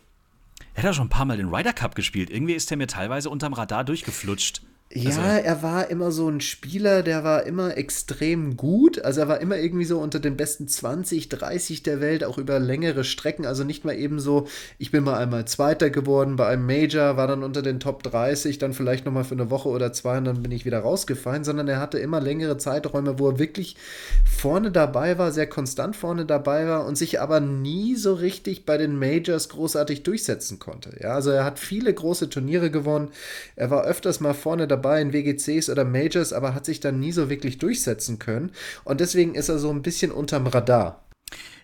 [0.74, 2.30] Er hat ja schon ein paar Mal den Ryder Cup gespielt.
[2.30, 4.62] Irgendwie ist er mir teilweise unterm Radar durchgeflutscht.
[4.92, 9.00] Ja, Also- er war immer so ein Spieler, der war immer extrem gut.
[9.02, 12.60] Also er war immer irgendwie so unter den besten 20, 30 der Welt, auch über
[12.60, 13.44] längere Strecken.
[13.44, 14.46] Also nicht mal eben so,
[14.78, 18.58] ich bin mal einmal Zweiter geworden bei einem Major, war dann unter den Top 30,
[18.58, 21.66] dann vielleicht nochmal für eine Woche oder zwei und dann bin ich wieder rausgefallen, sondern
[21.66, 23.76] er hatte immer längere Zeiträume, wo er wirklich
[24.24, 28.76] vorne dabei war, sehr konstant vorne dabei war und sich aber nie so richtig bei
[28.76, 30.96] den Majors großartig durchsetzen konnte.
[31.00, 33.08] Ja, also er hat viele große Turniere gewonnen.
[33.56, 37.12] Er war öfters mal vorne dabei in WGCs oder Majors, aber hat sich dann nie
[37.12, 38.52] so wirklich durchsetzen können.
[38.84, 41.04] Und deswegen ist er so ein bisschen unterm Radar.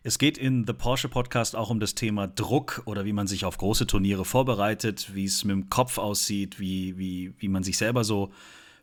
[0.02, 3.44] Es geht in The Porsche Podcast auch um das Thema Druck oder wie man sich
[3.44, 7.76] auf große Turniere vorbereitet, wie es mit dem Kopf aussieht, wie, wie, wie man sich
[7.76, 8.30] selber so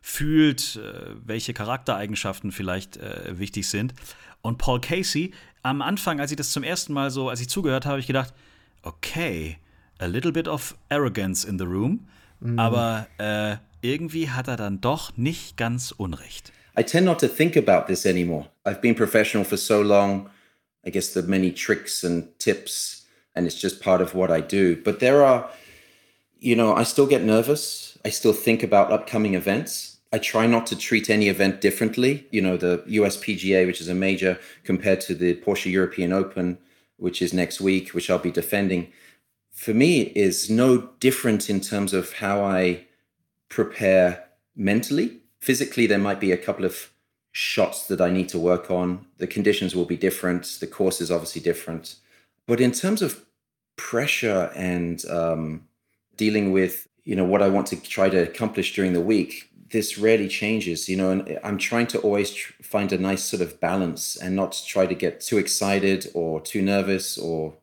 [0.00, 3.94] fühlt, äh, welche Charaktereigenschaften vielleicht äh, wichtig sind.
[4.42, 7.84] Und Paul Casey, am Anfang, als ich das zum ersten Mal so, als ich zugehört
[7.84, 8.32] habe, habe ich gedacht,
[8.82, 9.58] okay,
[9.98, 12.06] a little bit of arrogance in the room,
[12.56, 16.52] aber äh, irgendwie hat er dann doch nicht ganz unrecht.
[16.78, 18.46] I tend not to think about this anymore.
[18.64, 20.30] I've been professional for so long.
[20.86, 24.76] I guess the many tricks and tips, and it's just part of what I do.
[24.76, 25.50] But there are,
[26.38, 27.98] you know, I still get nervous.
[28.04, 29.98] I still think about upcoming events.
[30.12, 32.26] I try not to treat any event differently.
[32.30, 36.58] You know, the USPGA, which is a major, compared to the Porsche European Open,
[36.96, 38.92] which is next week, which I'll be defending,
[39.52, 42.86] for me is no different in terms of how I
[43.48, 44.24] prepare
[44.56, 45.18] mentally.
[45.40, 46.90] Physically, there might be a couple of
[47.32, 49.06] shots that I need to work on.
[49.18, 50.58] The conditions will be different.
[50.60, 51.96] The course is obviously different.
[52.46, 53.24] But in terms of
[53.76, 55.68] pressure and um,
[56.16, 59.98] dealing with, you know, what I want to try to accomplish during the week, this
[59.98, 63.60] rarely changes, you know, and I'm trying to always tr- find a nice sort of
[63.60, 67.54] balance and not try to get too excited or too nervous or,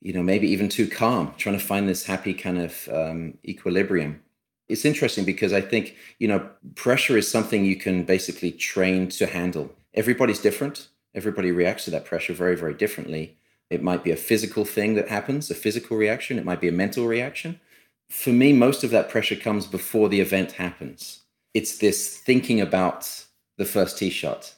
[0.00, 4.22] you know, maybe even too calm, trying to find this happy kind of um, equilibrium
[4.68, 9.26] it's interesting because I think, you know, pressure is something you can basically train to
[9.26, 9.72] handle.
[9.94, 10.88] Everybody's different.
[11.14, 13.36] Everybody reacts to that pressure very, very differently.
[13.70, 16.38] It might be a physical thing that happens, a physical reaction.
[16.38, 17.60] It might be a mental reaction.
[18.08, 21.22] For me, most of that pressure comes before the event happens.
[21.54, 23.24] It's this thinking about
[23.56, 24.54] the first tee shot.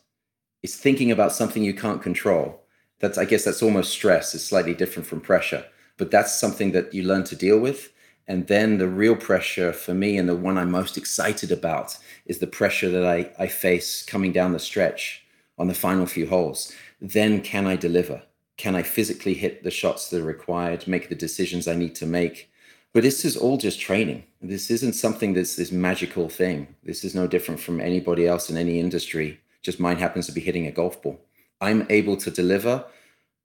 [0.63, 2.63] It's thinking about something you can't control.
[3.01, 4.35] That's, I guess, that's almost stress.
[4.35, 5.65] It's slightly different from pressure,
[5.97, 7.93] but that's something that you learn to deal with.
[8.29, 12.39] And then the real pressure for me, and the one I'm most excited about, is
[12.39, 15.25] the pressure that I, I face coming down the stretch
[15.59, 16.73] on the final few holes.
[17.01, 18.23] Then can I deliver?
[18.59, 22.07] Can I physically hit the shots that are required, make the decisions I need to
[22.07, 22.51] make?
[22.93, 24.25] But this is all just training.
[24.43, 26.75] This isn't something that's this magical thing.
[26.83, 29.41] This is no different from anybody else in any industry.
[29.63, 31.19] Just mine happens to be hitting a golf ball.
[31.61, 32.85] I'm able to deliver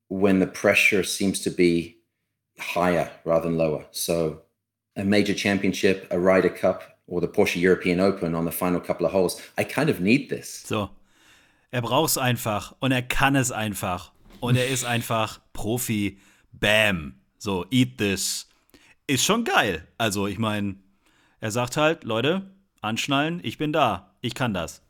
[0.09, 1.97] when the pressure seems to be
[2.59, 3.85] higher rather than lower.
[3.91, 4.41] So
[4.95, 9.05] a major championship, a Ryder Cup, or the Porsche European Open on the final couple
[9.05, 9.41] of holes.
[9.57, 10.63] I kind of need this.
[10.65, 10.89] So.
[11.71, 14.11] Er braucht es einfach und er kann es einfach.
[14.39, 16.19] Und er ist einfach Profi.
[16.51, 17.15] Bam.
[17.39, 18.47] So, eat this.
[19.07, 19.87] Ist schon geil.
[19.97, 20.75] Also, ich meine,
[21.39, 24.15] er sagt halt, Leute, anschnallen, ich bin da.
[24.21, 24.81] Ich kann das.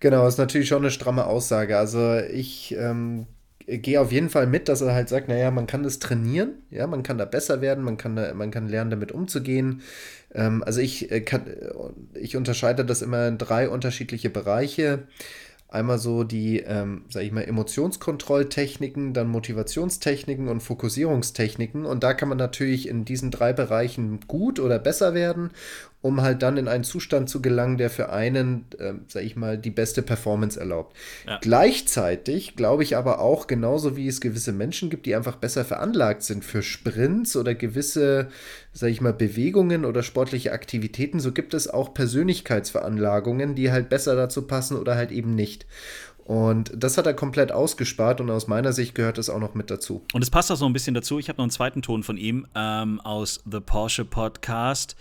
[0.00, 1.78] Genau, ist natürlich schon eine stramme Aussage.
[1.78, 3.26] Also ich ähm,
[3.66, 6.86] gehe auf jeden Fall mit, dass er halt sagt, naja, man kann das trainieren, ja,
[6.86, 9.82] man kann da besser werden, man kann, da, man kann lernen, damit umzugehen.
[10.34, 11.46] Ähm, also ich, äh, kann,
[12.14, 15.06] ich unterscheide das immer in drei unterschiedliche Bereiche.
[15.68, 21.86] Einmal so die, ähm, sag ich mal, Emotionskontrolltechniken, dann Motivationstechniken und Fokussierungstechniken.
[21.86, 25.50] Und da kann man natürlich in diesen drei Bereichen gut oder besser werden
[26.02, 29.56] um halt dann in einen Zustand zu gelangen, der für einen, äh, sag ich mal,
[29.56, 30.96] die beste Performance erlaubt.
[31.26, 31.38] Ja.
[31.40, 36.24] Gleichzeitig glaube ich aber auch, genauso wie es gewisse Menschen gibt, die einfach besser veranlagt
[36.24, 38.28] sind für Sprints oder gewisse,
[38.72, 44.16] sag ich mal, Bewegungen oder sportliche Aktivitäten, so gibt es auch Persönlichkeitsveranlagungen, die halt besser
[44.16, 45.66] dazu passen oder halt eben nicht.
[46.24, 49.70] Und das hat er komplett ausgespart und aus meiner Sicht gehört es auch noch mit
[49.70, 50.04] dazu.
[50.12, 51.18] Und es passt auch so ein bisschen dazu.
[51.18, 54.96] Ich habe noch einen zweiten Ton von ihm ähm, aus The Porsche Podcast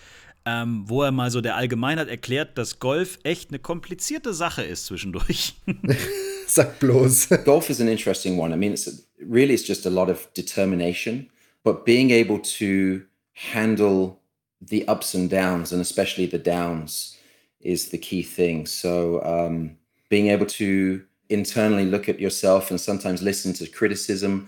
[0.45, 4.85] ähm, wo er mal so der Allgemeinheit erklärt, dass Golf echt eine komplizierte Sache ist
[4.85, 5.55] zwischendurch.
[6.47, 7.29] Sag bloß.
[7.45, 8.53] Golf is an interesting one.
[8.53, 11.29] I mean, it's a, really it's just a lot of determination,
[11.63, 14.19] but being able to handle
[14.61, 17.17] the ups and downs, and especially the downs,
[17.59, 18.65] is the key thing.
[18.65, 19.77] So um,
[20.09, 24.47] being able to internally look at yourself and sometimes listen to criticism.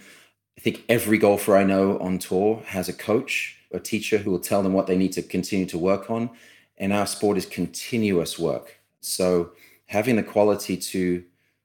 [0.58, 4.40] I think every golfer I know on tour has a coach a teacher who will
[4.40, 6.30] tell them what they need to continue to work on.
[6.78, 8.80] And our sport is continuous work.
[9.02, 9.52] So
[9.88, 11.24] having the quality to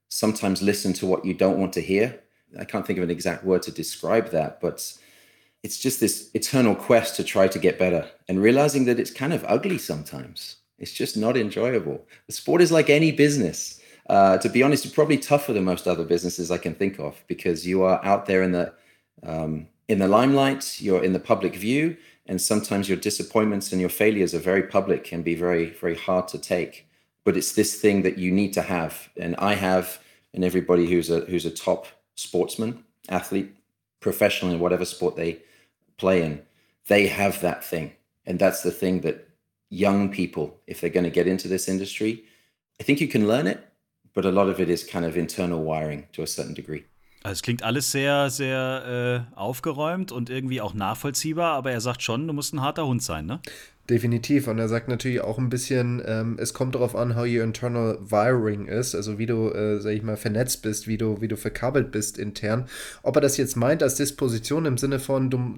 [0.09, 2.19] sometimes listen to what you don't want to hear.
[2.59, 4.91] I can't think of an exact word to describe that, but
[5.61, 9.33] it's just this eternal quest to try to get better and realizing that it's kind
[9.33, 10.55] of ugly sometimes.
[10.79, 12.07] It's just not enjoyable.
[12.27, 13.78] The sport is like any business.
[14.09, 17.67] Uh, to be honest, probably tougher than most other businesses I can think of because
[17.67, 18.73] you are out there in the
[19.21, 21.95] um, in the limelight, you're in the public view,
[22.25, 26.27] and sometimes your disappointments and your failures are very public and be very, very hard
[26.29, 26.87] to take.
[27.23, 29.99] But it's this thing that you need to have, and I have,
[30.33, 31.85] and everybody who's a who's a top
[32.15, 33.55] sportsman, athlete,
[33.99, 35.39] professional in whatever sport they
[35.97, 36.41] play in,
[36.87, 37.93] they have that thing,
[38.25, 39.27] and that's the thing that
[39.69, 42.23] young people, if they're going to get into this industry,
[42.79, 43.68] I think you can learn it,
[44.21, 46.83] but a lot of it is kind of internal wiring to a certain degree.
[47.23, 52.01] Also es klingt alles sehr, sehr äh, aufgeräumt und irgendwie auch nachvollziehbar, aber er sagt
[52.01, 53.41] schon, du musst ein harter Hund sein, ne?
[53.89, 54.47] Definitiv.
[54.47, 57.97] Und er sagt natürlich auch ein bisschen, ähm, es kommt darauf an, how your internal
[58.01, 61.35] wiring ist, also wie du, äh, sag ich mal, vernetzt bist, wie du, wie du
[61.35, 62.67] verkabelt bist intern.
[63.01, 65.55] Ob er das jetzt meint als Disposition im Sinne von, du,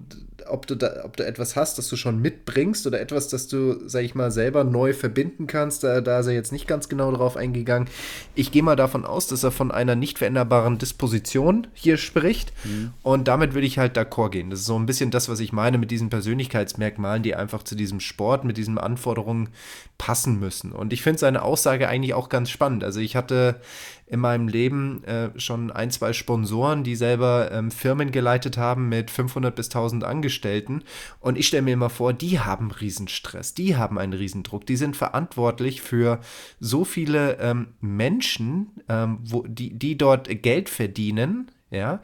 [0.47, 3.86] ob, du da, ob du etwas hast, das du schon mitbringst oder etwas, das du,
[3.86, 7.11] sag ich mal, selber neu verbinden kannst, da, da ist er jetzt nicht ganz genau
[7.11, 7.89] drauf eingegangen.
[8.34, 12.53] Ich gehe mal davon aus, dass er von einer nicht veränderbaren Disposition hier spricht.
[12.63, 12.91] Mhm.
[13.03, 14.51] Und damit würde ich halt d'accord gehen.
[14.51, 17.75] Das ist so ein bisschen das, was ich meine mit diesen Persönlichkeitsmerkmalen, die einfach zu
[17.75, 19.49] diesem Sport Sport mit diesen Anforderungen
[19.97, 20.74] passen müssen.
[20.74, 22.84] Und ich finde seine Aussage eigentlich auch ganz spannend.
[22.84, 23.59] Also ich hatte
[24.05, 29.09] in meinem Leben äh, schon ein, zwei Sponsoren, die selber ähm, Firmen geleitet haben mit
[29.09, 30.84] 500 bis 1000 Angestellten.
[31.19, 34.95] Und ich stelle mir immer vor, die haben Riesenstress, die haben einen Riesendruck, die sind
[34.95, 36.19] verantwortlich für
[36.59, 42.01] so viele ähm, Menschen, ähm, wo, die, die dort Geld verdienen, ja,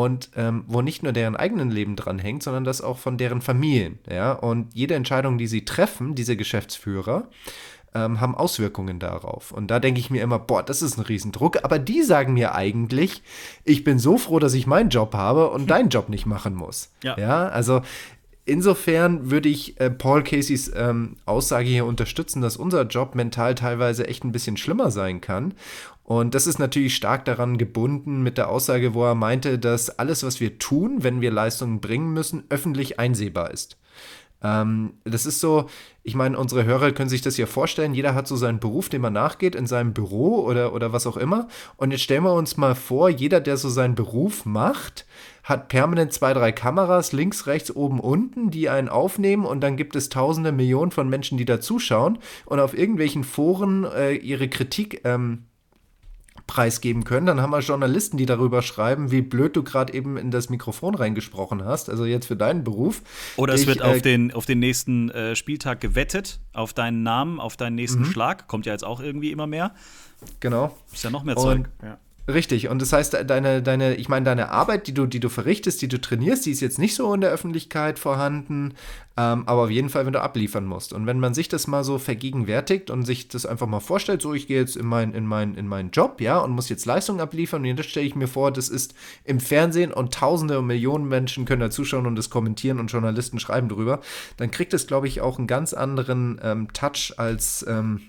[0.00, 3.42] und ähm, wo nicht nur deren eigenen Leben dran hängt, sondern das auch von deren
[3.42, 7.28] Familien, ja, und jede Entscheidung, die sie treffen, diese Geschäftsführer,
[7.94, 9.52] ähm, haben Auswirkungen darauf.
[9.52, 11.64] Und da denke ich mir immer, boah, das ist ein Riesendruck.
[11.64, 13.22] Aber die sagen mir eigentlich,
[13.64, 16.92] ich bin so froh, dass ich meinen Job habe und deinen Job nicht machen muss.
[17.02, 17.82] Ja, ja also
[18.44, 24.06] insofern würde ich äh, Paul Caseys ähm, Aussage hier unterstützen, dass unser Job mental teilweise
[24.06, 25.54] echt ein bisschen schlimmer sein kann.
[26.10, 30.24] Und das ist natürlich stark daran gebunden mit der Aussage, wo er meinte, dass alles,
[30.24, 33.78] was wir tun, wenn wir Leistungen bringen müssen, öffentlich einsehbar ist.
[34.42, 35.66] Ähm, das ist so,
[36.02, 39.04] ich meine, unsere Hörer können sich das ja vorstellen, jeder hat so seinen Beruf, dem
[39.04, 41.46] er nachgeht, in seinem Büro oder, oder was auch immer.
[41.76, 45.06] Und jetzt stellen wir uns mal vor, jeder, der so seinen Beruf macht,
[45.44, 49.94] hat permanent zwei, drei Kameras, links, rechts, oben, unten, die einen aufnehmen und dann gibt
[49.94, 55.02] es tausende, Millionen von Menschen, die da zuschauen und auf irgendwelchen Foren äh, ihre Kritik
[55.04, 55.44] ähm,
[56.46, 57.26] preisgeben können.
[57.26, 60.94] Dann haben wir Journalisten, die darüber schreiben, wie blöd du gerade eben in das Mikrofon
[60.94, 61.88] reingesprochen hast.
[61.88, 63.02] Also jetzt für deinen Beruf.
[63.36, 67.02] Oder es ich, wird auf, äh, den, auf den nächsten äh, Spieltag gewettet, auf deinen
[67.02, 68.06] Namen, auf deinen nächsten mhm.
[68.06, 68.48] Schlag.
[68.48, 69.74] Kommt ja jetzt auch irgendwie immer mehr.
[70.40, 70.76] Genau.
[70.92, 71.58] Ist ja noch mehr Zeug.
[71.58, 71.98] Und, ja.
[72.28, 75.82] Richtig, und das heißt, deine, deine, ich meine, deine Arbeit, die du, die du verrichtest,
[75.82, 78.74] die du trainierst, die ist jetzt nicht so in der Öffentlichkeit vorhanden,
[79.16, 80.92] ähm, aber auf jeden Fall, wenn du abliefern musst.
[80.92, 84.32] Und wenn man sich das mal so vergegenwärtigt und sich das einfach mal vorstellt, so
[84.32, 87.20] ich gehe jetzt in, mein, in, mein, in meinen Job, ja, und muss jetzt Leistung
[87.20, 88.94] abliefern, und jetzt stelle ich mir vor, das ist
[89.24, 93.40] im Fernsehen und Tausende und Millionen Menschen können da zuschauen und das kommentieren und Journalisten
[93.40, 94.00] schreiben drüber,
[94.36, 97.64] dann kriegt es, glaube ich, auch einen ganz anderen ähm, Touch als.
[97.68, 98.02] Ähm,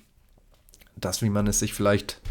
[0.97, 2.22] das, wie man es sich vielleicht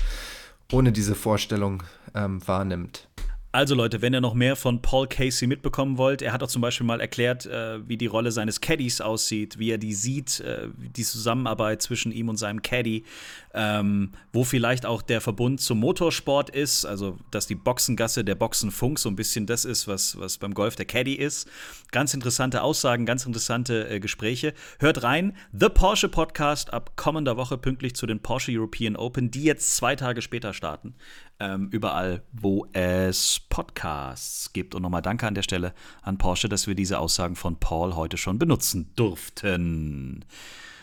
[0.73, 1.83] ohne diese Vorstellung
[2.15, 3.09] ähm, wahrnimmt.
[3.53, 6.63] Also Leute, wenn ihr noch mehr von Paul Casey mitbekommen wollt, er hat auch zum
[6.63, 10.69] Beispiel mal erklärt, äh, wie die Rolle seines Caddies aussieht, wie er die sieht, äh,
[10.77, 13.05] die Zusammenarbeit zwischen ihm und seinem Caddy,
[13.53, 19.01] ähm, wo vielleicht auch der Verbund zum Motorsport ist, also dass die Boxengasse der Boxenfunk
[19.01, 21.49] so ein bisschen das ist, was, was beim Golf der Caddy ist.
[21.91, 24.55] Ganz interessante Aussagen, ganz interessante äh, Gespräche.
[24.79, 29.43] Hört rein, The Porsche Podcast ab kommender Woche pünktlich zu den Porsche European Open, die
[29.43, 30.95] jetzt zwei Tage später starten
[31.41, 34.75] ähm, überall, wo es Podcasts gibt.
[34.75, 38.17] Und nochmal danke an der Stelle an Porsche, dass wir diese Aussagen von Paul heute
[38.17, 40.25] schon benutzen durften.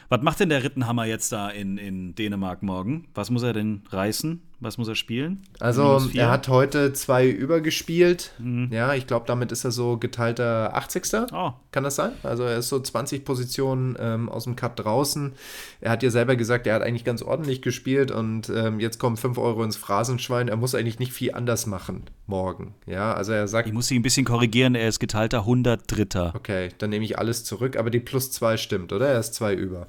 [0.10, 3.08] Was macht denn der Rittenhammer jetzt da in, in Dänemark morgen?
[3.14, 4.42] Was muss er denn reißen?
[4.60, 5.44] Was muss er spielen?
[5.60, 8.32] Also er hat heute zwei übergespielt.
[8.40, 8.70] Mhm.
[8.72, 11.04] Ja, ich glaube, damit ist er so geteilter 80.
[11.32, 11.52] Oh.
[11.72, 12.14] Kann das sein?
[12.24, 15.34] Also er ist so 20 Positionen ähm, aus dem Cut draußen.
[15.80, 19.18] Er hat ja selber gesagt, er hat eigentlich ganz ordentlich gespielt und ähm, jetzt kommen
[19.18, 20.48] 5 Euro ins Phrasenschwein.
[20.48, 22.74] Er muss eigentlich nicht viel anders machen morgen.
[22.86, 26.34] Ja, also er sagt, Ich muss ihn ein bisschen korrigieren, er ist geteilter 103.
[26.36, 29.08] okay, dann nehme ich alles zurück, aber die plus 2 stimmt, oder?
[29.08, 29.88] Er ist zwei über.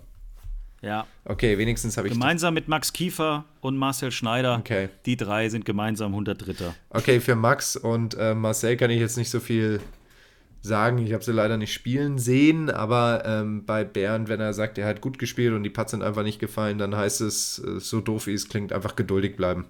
[0.81, 1.07] Ja.
[1.25, 2.15] Okay, wenigstens habe ich.
[2.15, 4.59] Gemeinsam mit Max Kiefer und Marcel Schneider.
[4.59, 4.89] Okay.
[5.07, 6.73] Die drei sind gemeinsam 103.
[6.91, 9.81] Okay, für Max und äh, Marcel kann ich jetzt nicht so viel
[10.63, 10.99] sagen.
[10.99, 14.87] Ich habe sie leider nicht spielen sehen, aber ähm, bei Bernd, wenn er sagt, er
[14.87, 18.01] hat gut gespielt und die Putts sind einfach nicht gefallen, dann heißt es, äh, so
[18.01, 19.67] doof wie es klingt, einfach geduldig bleiben.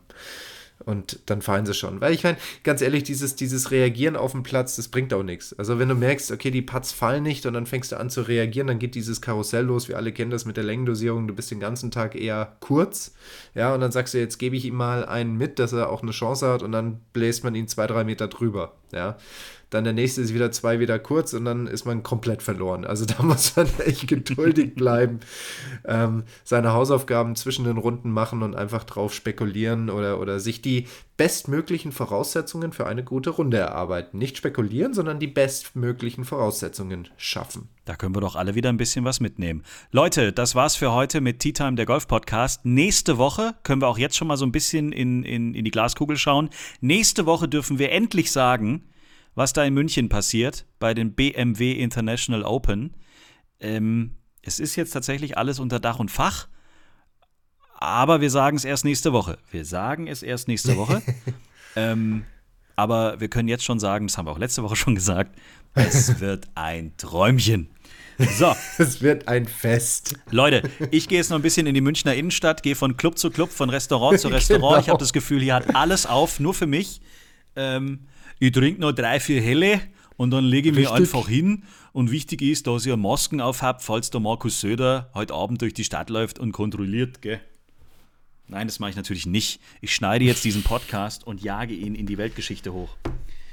[0.84, 2.00] Und dann fallen sie schon.
[2.00, 5.52] Weil ich meine, ganz ehrlich, dieses, dieses Reagieren auf dem Platz, das bringt auch nichts.
[5.58, 8.22] Also wenn du merkst, okay, die Putts fallen nicht und dann fängst du an zu
[8.22, 9.88] reagieren, dann geht dieses Karussell los.
[9.88, 11.26] Wir alle kennen das mit der Längendosierung.
[11.26, 13.14] Du bist den ganzen Tag eher kurz.
[13.54, 16.02] Ja, und dann sagst du, jetzt gebe ich ihm mal einen mit, dass er auch
[16.02, 18.74] eine Chance hat und dann bläst man ihn zwei, drei Meter drüber.
[18.92, 19.18] Ja.
[19.70, 22.84] Dann der nächste ist wieder zwei wieder kurz und dann ist man komplett verloren.
[22.84, 25.20] Also da muss man echt geduldig bleiben,
[25.84, 30.86] ähm, seine Hausaufgaben zwischen den Runden machen und einfach drauf spekulieren oder, oder sich die
[31.18, 34.18] bestmöglichen Voraussetzungen für eine gute Runde erarbeiten.
[34.18, 37.68] Nicht spekulieren, sondern die bestmöglichen Voraussetzungen schaffen.
[37.84, 39.64] Da können wir doch alle wieder ein bisschen was mitnehmen.
[39.90, 42.64] Leute, das war's für heute mit Tea Time, der Golf-Podcast.
[42.64, 45.70] Nächste Woche können wir auch jetzt schon mal so ein bisschen in, in, in die
[45.70, 46.50] Glaskugel schauen.
[46.80, 48.84] Nächste Woche dürfen wir endlich sagen,
[49.34, 52.94] was da in München passiert bei den BMW International Open.
[53.60, 56.48] Ähm, es ist jetzt tatsächlich alles unter Dach und Fach,
[57.74, 59.38] aber wir sagen es erst nächste Woche.
[59.50, 61.02] Wir sagen es erst nächste Woche.
[61.76, 62.24] ähm,
[62.76, 65.36] aber wir können jetzt schon sagen, das haben wir auch letzte Woche schon gesagt,
[65.74, 67.68] es wird ein Träumchen.
[68.36, 70.14] So, Es wird ein Fest.
[70.30, 73.30] Leute, ich gehe jetzt noch ein bisschen in die Münchner Innenstadt, gehe von Club zu
[73.30, 74.78] Club, von Restaurant zu Restaurant.
[74.80, 74.94] Ich Genau.
[74.94, 77.00] habe das Gefühl, hier hat alles auf, nur für mich.
[77.54, 78.06] Ähm,
[78.38, 79.80] ich trinke noch drei, vier Helle
[80.16, 81.14] und dann lege ich mich Richtig.
[81.14, 81.64] einfach hin.
[81.92, 85.84] Und wichtig ist, dass ihr Masken aufhabt, falls der Markus Söder heute Abend durch die
[85.84, 87.40] Stadt läuft und kontrolliert, gell?
[88.46, 89.60] Nein, das mache ich natürlich nicht.
[89.80, 92.96] Ich schneide jetzt diesen Podcast und jage ihn in die Weltgeschichte hoch.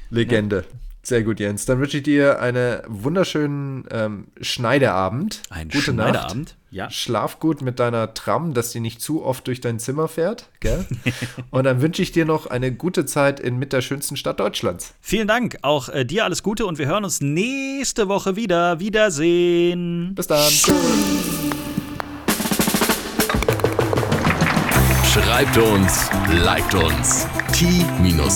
[0.10, 0.66] Legende.
[1.06, 1.66] Sehr gut, Jens.
[1.66, 5.44] Dann wünsche ich dir einen wunderschönen ähm, Schneideabend.
[5.52, 6.58] Ein Gute Schneideabend, Nacht.
[6.72, 6.90] ja.
[6.90, 10.50] Schlaf gut mit deiner Tram, dass die nicht zu oft durch dein Zimmer fährt.
[10.62, 10.84] Gell?
[11.52, 14.96] Und dann wünsche ich dir noch eine gute Zeit in mit der schönsten Stadt Deutschlands.
[15.00, 18.80] Vielen Dank, auch äh, dir alles Gute und wir hören uns nächste Woche wieder.
[18.80, 20.16] Wiedersehen.
[20.16, 20.52] Bis dann.
[25.04, 26.10] Schreibt uns,
[26.44, 27.28] liked uns.
[27.52, 28.36] t-time.golf